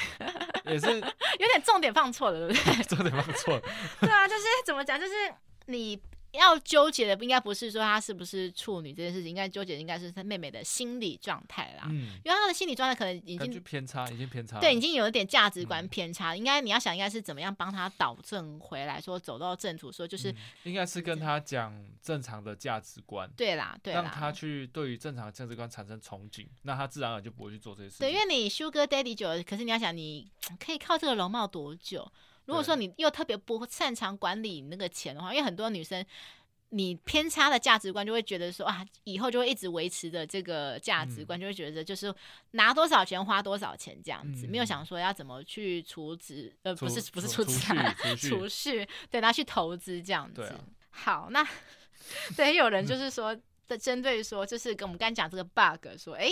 [0.66, 0.88] 也是
[1.40, 2.84] 有点重点放错了，对不对？
[2.86, 3.62] 重点放错了。
[4.00, 5.14] 对啊，就是怎么讲，就是
[5.66, 6.02] 你。
[6.32, 11.86] 要纠结的应该不是说她是不是处女这件事情，应该纠结的应该是她妹妹的心理状态啦。
[11.90, 14.60] 嗯，因为她的心理状态可能已经偏差，已经偏差。
[14.60, 16.32] 对，已经有一点价值观偏差。
[16.32, 23.30] 嗯、应该你要想，应该是怎么样帮她导正回来，说走到正途，说就是、嗯、应该是跟她讲正常的价值观。
[23.36, 28.08] 对啦，对啦，让她去对于正常的价值观产生憧憬，那她自然而然就不会去做这些事情。
[28.08, 32.12] 对，因为你 Sugar Daddy 久了，可是你要想，你 可以靠这个容貌多久？
[32.52, 36.06] 如果说你又特别不擅长管理那个钱的话，因为很多女生。
[36.74, 42.16] 你偏差的价值观就会觉得说啊，以后就会一直维持着这个价值观，嗯、就会觉得就是
[42.52, 47.60] 拿多少钱花多少钱这样子，嗯、没有想说要怎么去储值，呃，不是不是储值，
[48.16, 50.44] 储蓄，对，拿去投资这样子。
[50.44, 51.46] 啊、好，那
[52.38, 53.38] 对，有人就是说。
[53.68, 56.30] 嗯针对说，就是跟我们刚讲这个 bug 说，哎，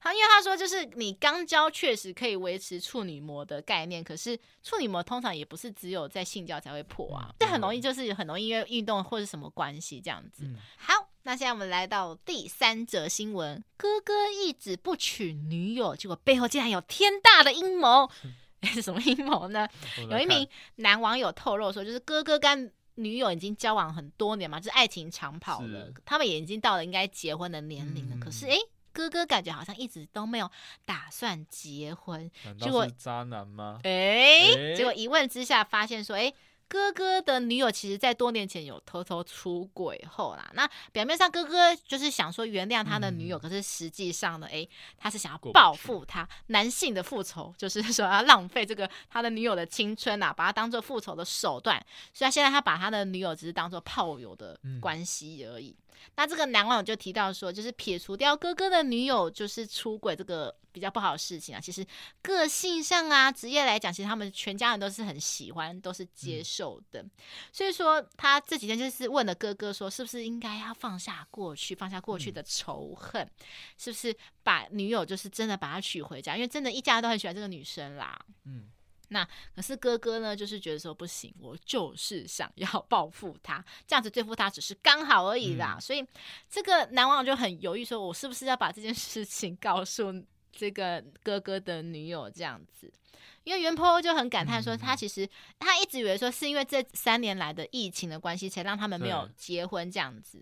[0.00, 10.44] 他因为他说就是你肛交确实可以维持处女膜的概念，可是处女膜通常也不是只有在性交才会破啊，这很容易就是很容易因为运动或者什么关系这样子。
[10.76, 18.10] 好，那现在我们来到第三则新闻，哥哥一直不娶女友，结果背后竟然有天大的阴谋，
[18.64, 19.66] 是什么阴谋呢？
[20.10, 28.16] 有一名男网友透露说，就是哥哥跟女友已经交往很多年嘛，就是爱情长跑了，他们也已经到了应该结婚的年龄了。
[28.16, 28.56] 嗯、可是，哎，
[28.92, 30.50] 哥哥感觉好像一直都没有
[30.84, 32.30] 打算结婚，
[32.60, 33.80] 结果渣男吗？
[33.84, 36.32] 哎，结果一问之下发现说，哎。
[36.72, 40.50] 哥哥的女友其实，在多年前有偷偷出轨后啦。
[40.54, 44.66] 那表面上哥哥就是想说原谅他的女友，嗯、可是实际上呢，诶，
[44.96, 46.26] 他是想要报复他。
[46.46, 51.78] 男性的复仇就是说要浪费这个他的女友的青春呐，把他当做复仇的手段。
[52.14, 55.76] 所以他现在他把他的女友只是当做炮友的关系而已。
[55.78, 55.81] 嗯
[56.16, 61.86] 那这个男网友就提到说，就是撇除掉哥哥的女友就是出轨这个比较不好的事情啊，其实
[62.22, 67.02] 个性上啊、职业来讲，其实他们全家人都是很喜欢、都是接受的。
[67.02, 67.10] 嗯、
[67.52, 73.30] 所以说，他这几天就是问了哥哥说，是不是应该要放下过去，放下过去的仇恨，嗯、
[73.78, 76.36] 是不是把女友就是真的把她娶回家？
[76.36, 78.18] 因为真的一家都很喜欢这个女生啦。
[78.44, 78.70] 嗯。
[79.12, 85.74] 那可是哥哥呢，就是觉得说不行，我就是想要 报复他，这样子对付他只是刚好而已啦。
[85.76, 86.04] 嗯、所以
[86.50, 90.12] 这个男网友就很犹豫，说我是不是要把这件事情 告诉
[90.50, 92.90] 这个哥哥的女友这样子？
[93.44, 100.40] 因为原 po 就很感叹说，他其实他一直以为说是因为这三年来的疫情的关系，才让他们没有结婚这样子，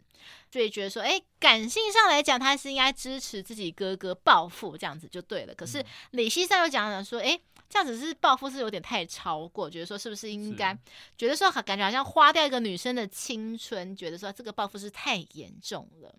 [0.52, 5.54] 所以觉得说，哎，感性上来讲，他是应该支持自己哥哥报复这样子就对了。
[5.54, 7.40] 可是理性上又讲讲说，哎。
[7.70, 10.76] 这样子是报复，是有点太超过，觉得说是不是应该，
[11.16, 16.12] 觉得说感觉好像花掉一个女生的青春，觉得说这个报复是太严重了。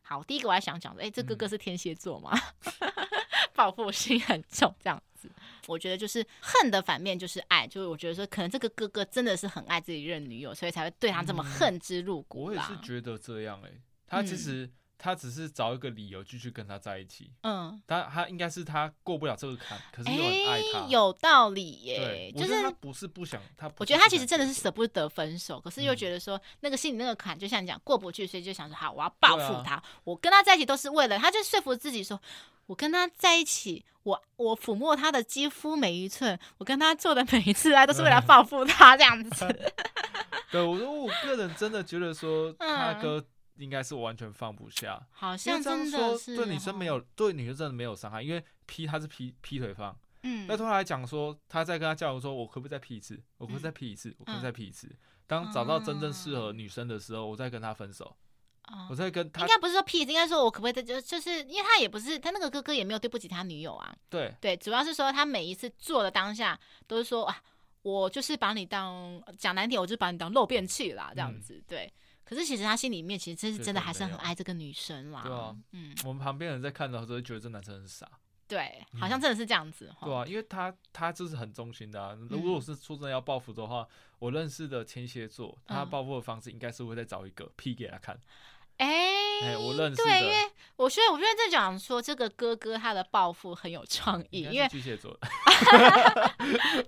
[0.00, 2.32] 好，第一个我还想讲的，哎，这哥哥是天蝎座吗？
[2.80, 2.92] 嗯、
[3.54, 5.30] 报复心很重，这样子，
[5.66, 12.44] 我觉得就是恨的反面就是爱，就是我觉得说可能这个哥哥真的是很爱自己任女友，所以才会对他这么恨之入骨。
[12.44, 13.70] 我也是觉得这样，哎，
[14.06, 14.64] 他其实。
[14.64, 14.72] 嗯
[15.04, 17.30] 他只是找一个理由继续跟他在一起。
[17.42, 20.78] 嗯，他他应该是他过不了这个坎，可是又很爱他。
[20.80, 23.70] 欸、有道理耶，就是他不是不想他。
[23.76, 29.74] 我觉得他其实真的是舍不得分手，可是又觉得说那个心里那个坎，就像你讲过不去，所以就想说好，我要报复他。
[29.74, 32.18] 啊、我跟他在一起都是为了，他就说服自己说，
[32.64, 39.46] 我跟他在一起，我我抚摸他的肌肤每一寸，我跟他做的每一次爱都是为了报复他这样子。
[40.50, 43.22] 对，我说我个人真的觉得说他哥。
[43.56, 45.00] 应该是完全放不下。
[45.10, 49.96] 好像真的是对女生没有，对女生真的没有伤害，因为劈他是劈劈腿方。
[50.22, 53.22] 嗯，那对他来讲说，他在跟他交流说，我可不可以再劈一次？
[53.38, 54.08] 我可不可以再劈一次？
[54.08, 54.90] 嗯、我可不可以再劈一次？
[55.26, 58.16] 当找到真正适合女生的时候，我再跟他分手。
[58.68, 63.94] 哦、我再跟他，应该不是说劈，应该说我可不可以再就就是，因为他也不是他那个哥哥也没有对不起他女友啊。
[64.08, 67.42] 对对，主要是说他每一次做的当下都是说啊，
[67.82, 71.56] 我就是把你当讲难听，我就把你当漏便器啦，这样子。
[71.56, 71.92] 嗯、对，
[72.24, 75.22] 可是其实他心里面其实真是真的还是很爱这个女生啦。
[75.22, 78.08] 对啊，嗯，我们旁边人在看的时候觉得这男生很傻。
[78.46, 79.90] 对，好像真的是这样子。
[80.02, 82.14] 嗯、对啊，因为他他就是很忠心的啊。
[82.28, 83.88] 如果我是说真的要报复的话，嗯、
[84.18, 88.20] 我认识的天蝎座，他报复的方式应该是会再找一个 P 给他看。
[88.78, 88.86] 哎、
[89.42, 95.16] 欸，我认识对，因为我所以我觉得在讲说这个哥哥他的报复很有创意，因为巨蟹座。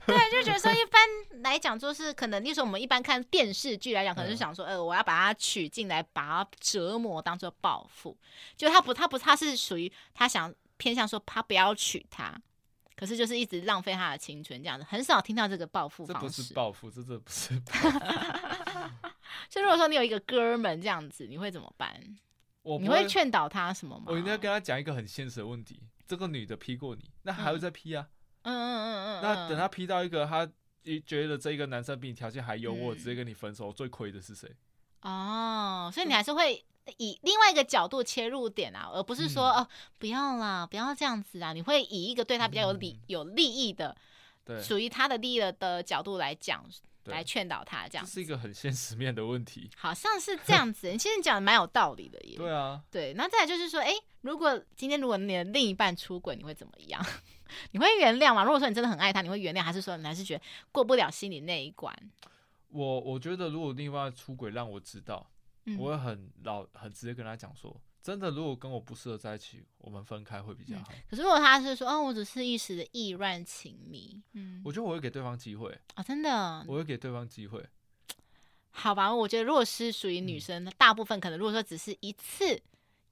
[0.07, 1.01] 对，就觉得说一般
[1.43, 8.17] 来讲，就是可能，例如说我们一般看电视剧来讲，可能是想说，呃，我要把他娶进来，把他折磨当做报复。
[8.57, 10.55] 就他不，他不，他是属于他想。
[10.79, 12.39] 偏向说他不要娶她，
[12.95, 16.29] 可是就是一直浪费他的青春这样子，很少听到这个报复方式。
[16.29, 17.73] 这不是报复，这这不是报
[19.27, 19.47] 复。
[19.51, 22.01] 就如果说你有一个哥们这样子，你会怎么办？
[22.63, 24.05] 我你会劝导他什么吗？
[24.07, 28.09] 我一定要跟他讲一个很现实的问题：这个女的劈过你，那还会再劈啊？
[28.43, 29.23] 嗯嗯嗯嗯。
[29.23, 30.49] 那等他劈到一个他
[31.05, 34.51] 觉得这个男生比你条件还优渥，嗯、直接跟你分手，最亏的是谁？
[35.03, 36.65] 哦，所以你还是会。
[36.99, 41.53] 以另外一个角度切入点啊，而不是说、嗯、哦，不要啦，不要这样子啊。
[41.53, 43.97] 你会以一个对他比较有利、嗯、有利益的，
[44.45, 48.05] 对，属于他的利益的的角度来讲，对来劝导他这样。
[48.05, 50.89] 这是一个很现实面的问题， 好像是这样子。
[50.93, 52.37] 你其实讲的蛮有道理的耶。
[52.37, 53.15] 对啊，对。
[53.15, 53.93] 那再来就是说，哎，
[54.23, 57.05] 如果今天如果你的另一半出轨，你会怎么样？
[57.73, 58.45] 你会原谅吗？
[58.45, 60.43] 如果说你真的很爱他，你会原谅，还是说你还是觉得
[60.73, 61.95] 过不了心里那一关？
[62.69, 65.31] 我我觉得，如果另一半出轨，让我知道。
[65.79, 67.77] 我会很老很直接跟他讲说，
[68.07, 70.85] 真的，如果跟我不适合在一起，我们分开会比较好。
[70.91, 77.67] 嗯、可是如果他是说，哦，我只是一时的意乱情迷，嗯，我觉得我会给对方机会啊、哦，真的，我会给对方机会。
[78.71, 82.63] 好吧，我觉得如果是属于女生，嗯、大部分可能如果说只是一次，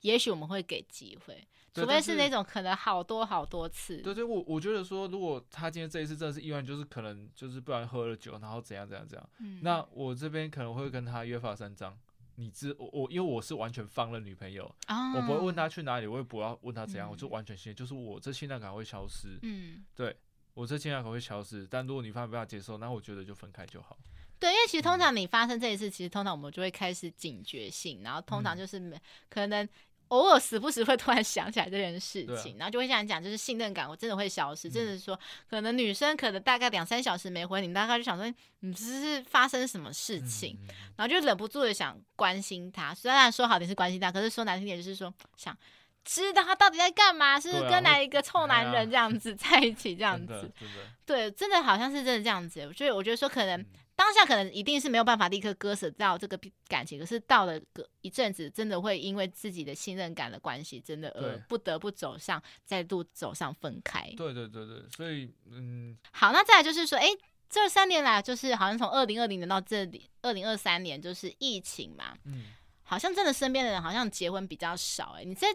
[0.02, 1.44] 也许我们会给机会，
[1.74, 3.96] 除非是那种可能好多好多次。
[3.96, 11.98] 对，对对，我我觉得说，如果他今天这一次真的是意外，就是可能就是不然喝了酒，然后怎样怎样怎样，嗯、那我这边可能会跟他约法三章。
[12.36, 19.38] 你知我我，因为我是完全放了女朋友，啊、我不会问她去哪里，我也不要问她怎样，嗯、我就完全信任，就是我这信任感会消失。
[19.42, 20.16] 嗯，对
[20.54, 23.96] 我这信任感会消失，但如果你没办法接受，那我觉得就分开就好。
[24.38, 29.68] 对，因为其实通常你发生这一次，嗯、其实通常我们就会开始警觉性，然后通常就是没可能。
[30.08, 35.18] 偶尔时不时会突然想起来这件事情，啊、然后就会这样讲，就是信任感我真的会消失，真的、嗯、是说
[35.48, 42.94] 可能女生可能大概两三小时没回你，大概就想说你这是发生什么事情，嗯、然后就忍不住的想关心他。
[42.94, 45.56] 虽然说好点是关心他，可是说难听点就是说想
[46.04, 50.52] 知道他到底在干嘛，是跟哪一个臭男人这样子在一起这样子，
[51.06, 52.60] 对，真的好像是真的这样子。
[52.66, 53.58] 我觉得我觉得说可能。
[53.60, 53.66] 嗯
[53.96, 64.02] 当下可能一定是没有办法立刻割舍掉这个感情，可是到了隔一阵子，真的会因为自己的信任感的关系，真的而不得不走上再度走上分开。
[64.16, 67.08] 对对对对，所以嗯，好，那再来就是说，哎，
[67.48, 72.46] 这三年来就是好像从二零二零年到这里，二零二三年就是疫情嘛，嗯，
[72.82, 75.48] 好像真的身边的人好像结婚比较少，哎，你在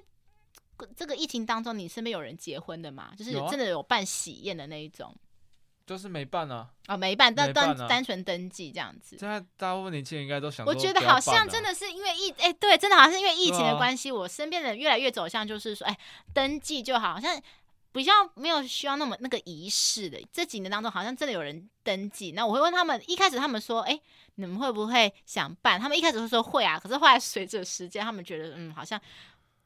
[0.96, 3.14] 这个疫情当中，你身边有人结婚的吗？
[3.18, 5.14] 就是真的有办喜宴的那一种。
[5.90, 9.18] 就是没办啊，哦，没办，单单单纯登记这样子。
[9.18, 16.00] 现在大部分年轻人应该都想，我觉得好像真的是因为疫，哎、欸，对，真的好像是因为疫情的关系，啊、我身边的人越来越走向就是说，哎、欸，
[16.32, 17.42] 登记就好，好像
[17.92, 20.22] 比较没有需要那么那个仪式的。
[20.32, 22.34] 这几年当中，好像真的有人登记。
[22.34, 24.02] 那我会问他们，一开始他们说，哎、欸，
[24.36, 25.82] 你们会不会想办？
[25.82, 29.02] 他们一开始会说会啊，可是后来随着时间，他们觉得，嗯，好像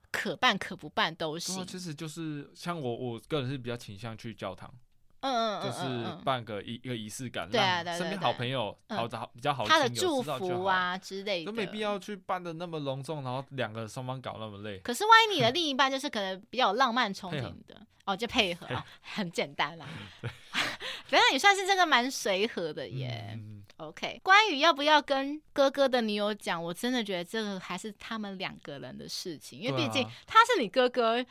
[0.09, 1.67] 可办可不办都行。
[1.67, 4.73] 其实就是像我，我个人是比较倾向去教堂。
[5.23, 14.79] 嗯嗯，就是办个一一个仪式感，让身边好朋友好找比较好他的祝福啊之类的，都没必要去办的那么隆重，然后两个双方搞那么累。
[14.79, 19.87] 可是万一你的另一半就是可能比较有浪漫憧憬的 哦，就配合啊， 很简单啦。
[21.07, 23.39] 反正也算是这个蛮随和的耶。
[23.77, 31.25] OK，关于要不要跟哥哥的女友讲，我真的觉得这个还是他们两个人的事情，因为毕竟他是你哥哥。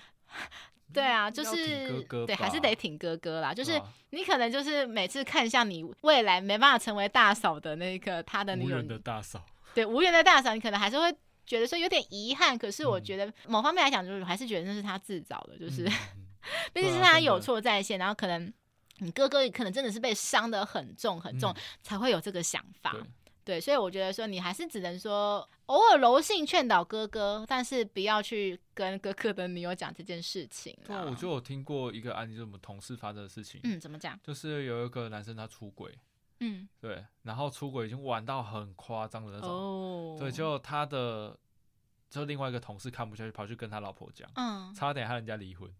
[0.93, 3.52] 对啊，就是对，还是得挺哥哥啦。
[3.55, 9.44] 就是你可能就是每次看向你未来没办法成为大嫂的那个他的女人的大嫂，
[9.74, 11.12] 对无缘的大嫂，你可能还是会
[11.47, 12.56] 觉得说有点遗憾。
[12.56, 15.85] 可是我觉得某方面来讲，就是还是觉得那是他自找的，就是
[16.73, 18.52] 毕、嗯、竟是他有错在先，然后可能
[18.98, 22.94] 你哥哥可能真的是被伤得很重很重，嗯、才会有这个想法。
[23.44, 30.77] 对，所以我觉得说你还是只能说偶尔柔性劝导哥哥，但是不要去跟哥哥的女友讲这件事情。
[30.85, 33.60] 对，我就有听过一个案例，就是我们同事发生的事情。
[33.64, 34.19] 嗯，怎么讲？
[34.23, 35.93] 就是有一个男生他出轨。
[36.40, 39.48] 嗯，对，然后出轨已经玩到很夸张的那种。
[39.48, 40.16] 哦。
[40.19, 41.39] 对，就他的，
[42.10, 44.28] 就另外一个同事看不下去，跑去跟他老婆讲。
[44.35, 44.74] 嗯。
[44.74, 45.73] 差点害人家离婚。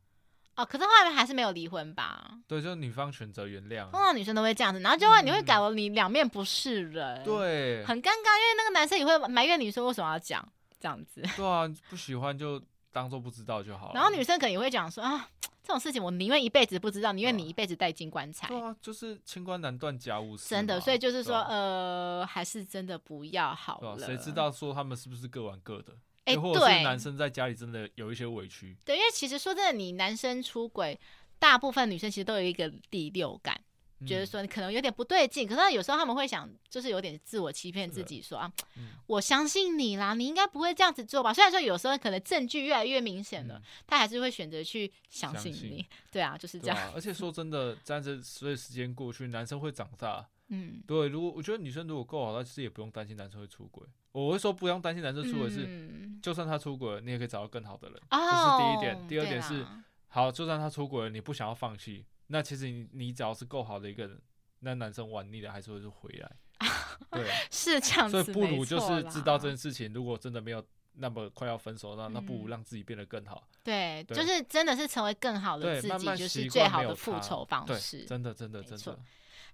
[0.55, 2.39] 哦，可是后来还是没有离婚吧？
[2.47, 3.91] 对，就女方选择原谅。
[3.91, 8.11] 通常女生都会这样子，然后就会你会搞得你两面不是人，对，很尴尬。
[8.11, 10.47] 因为那个男生也会埋怨女生为什么要讲
[10.79, 11.23] 这样子。
[11.37, 12.63] 对啊，不喜欢就
[12.93, 13.93] 当做不知道就好了。
[13.95, 15.27] 然后女生可能也会讲说啊，
[15.63, 18.49] 这种事情我宁愿一辈子不知道，宁愿你一辈子带进棺材。
[18.49, 20.51] 对啊，就是清官难断家务事。
[20.51, 23.99] 真的，所以就是说，呃，还是真的不要好了。
[23.99, 25.95] 谁知道说他们是不是各玩各的？
[26.25, 28.77] 哎，或者是男生在家里真的有一些委屈。
[28.85, 30.99] 对，因为其实说真的，你男生出轨。
[31.39, 33.61] 大部分女生其实都有一个第六感，
[33.99, 41.35] 嗯、觉得说你可能有点不对劲，可是有时候他们会想，就是有点自我欺骗自己说，说啊，嗯、我相信你啦，你应该不会这样子做吧？
[41.35, 45.59] 虽然说有时候可能证据越来越明显了，嗯、他还是会选择去相信你。
[45.59, 46.77] 信对啊，就是这样。
[46.77, 50.25] 啊、而且说真的，这样子随着时间过去，男生会长大。
[50.53, 51.09] 嗯，对。
[51.09, 53.87] 如果我觉得女生如果够好，那其实也不用担心男生会出轨。
[54.13, 57.99] 我会说不用担心男生出轨，是、嗯、就算他出轨了，你也可以找到更好的人。
[58.11, 59.09] 哦、这是第一点。
[59.09, 59.67] 第二点是。
[60.09, 64.21] 好，就算他出轨了，你不想要放弃，那其实你你只要是够好的一个人，
[64.61, 66.31] 那男生玩腻了还是会是回来。
[67.11, 68.23] 对，是这样子。
[68.23, 70.63] 所以不如就是知道这件事情，如果真的没有
[70.97, 73.49] 那么快要分手，那那不如让自己变得更好。
[73.65, 78.05] 对，就是真的是成为更好的自己，就是最好的复仇方式。
[78.05, 78.99] 真的，真的，真的。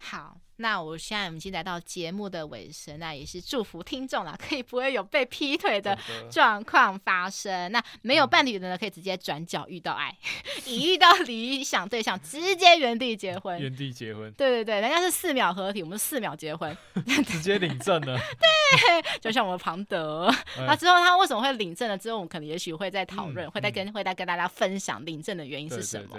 [0.00, 5.96] 好，那我现在已经来到节目的尾声，那也是祝福听众啦， 可以不会有被劈腿的
[6.30, 7.70] 状况发生。
[7.70, 10.16] 那没有伴侣的呢，可以直接转角遇到爱，
[10.66, 13.60] 已遇到理想对象，直接原地结婚。
[13.60, 14.32] 原地结婚。
[14.32, 16.76] 对对对，人家是四秒合体，我们是四秒结婚，
[17.26, 18.18] 直接领证了。
[18.18, 20.28] 对，就像我们庞德，
[20.66, 21.96] 那之后他为什么会领证了？
[21.96, 26.16] 之后我们可能也许会再讨论，会再跟会再跟大家分享领证的原因是什么。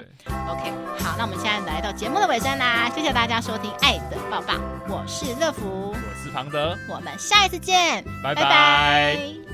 [0.48, 0.72] OK，
[1.04, 3.70] 好，那我们现在来到节目的尾声啦，谢谢大家收听。
[3.82, 4.54] 爱的抱抱，
[4.88, 8.44] 我是乐福，我是庞德，我们下一次见，拜拜。
[8.44, 9.49] 拜拜。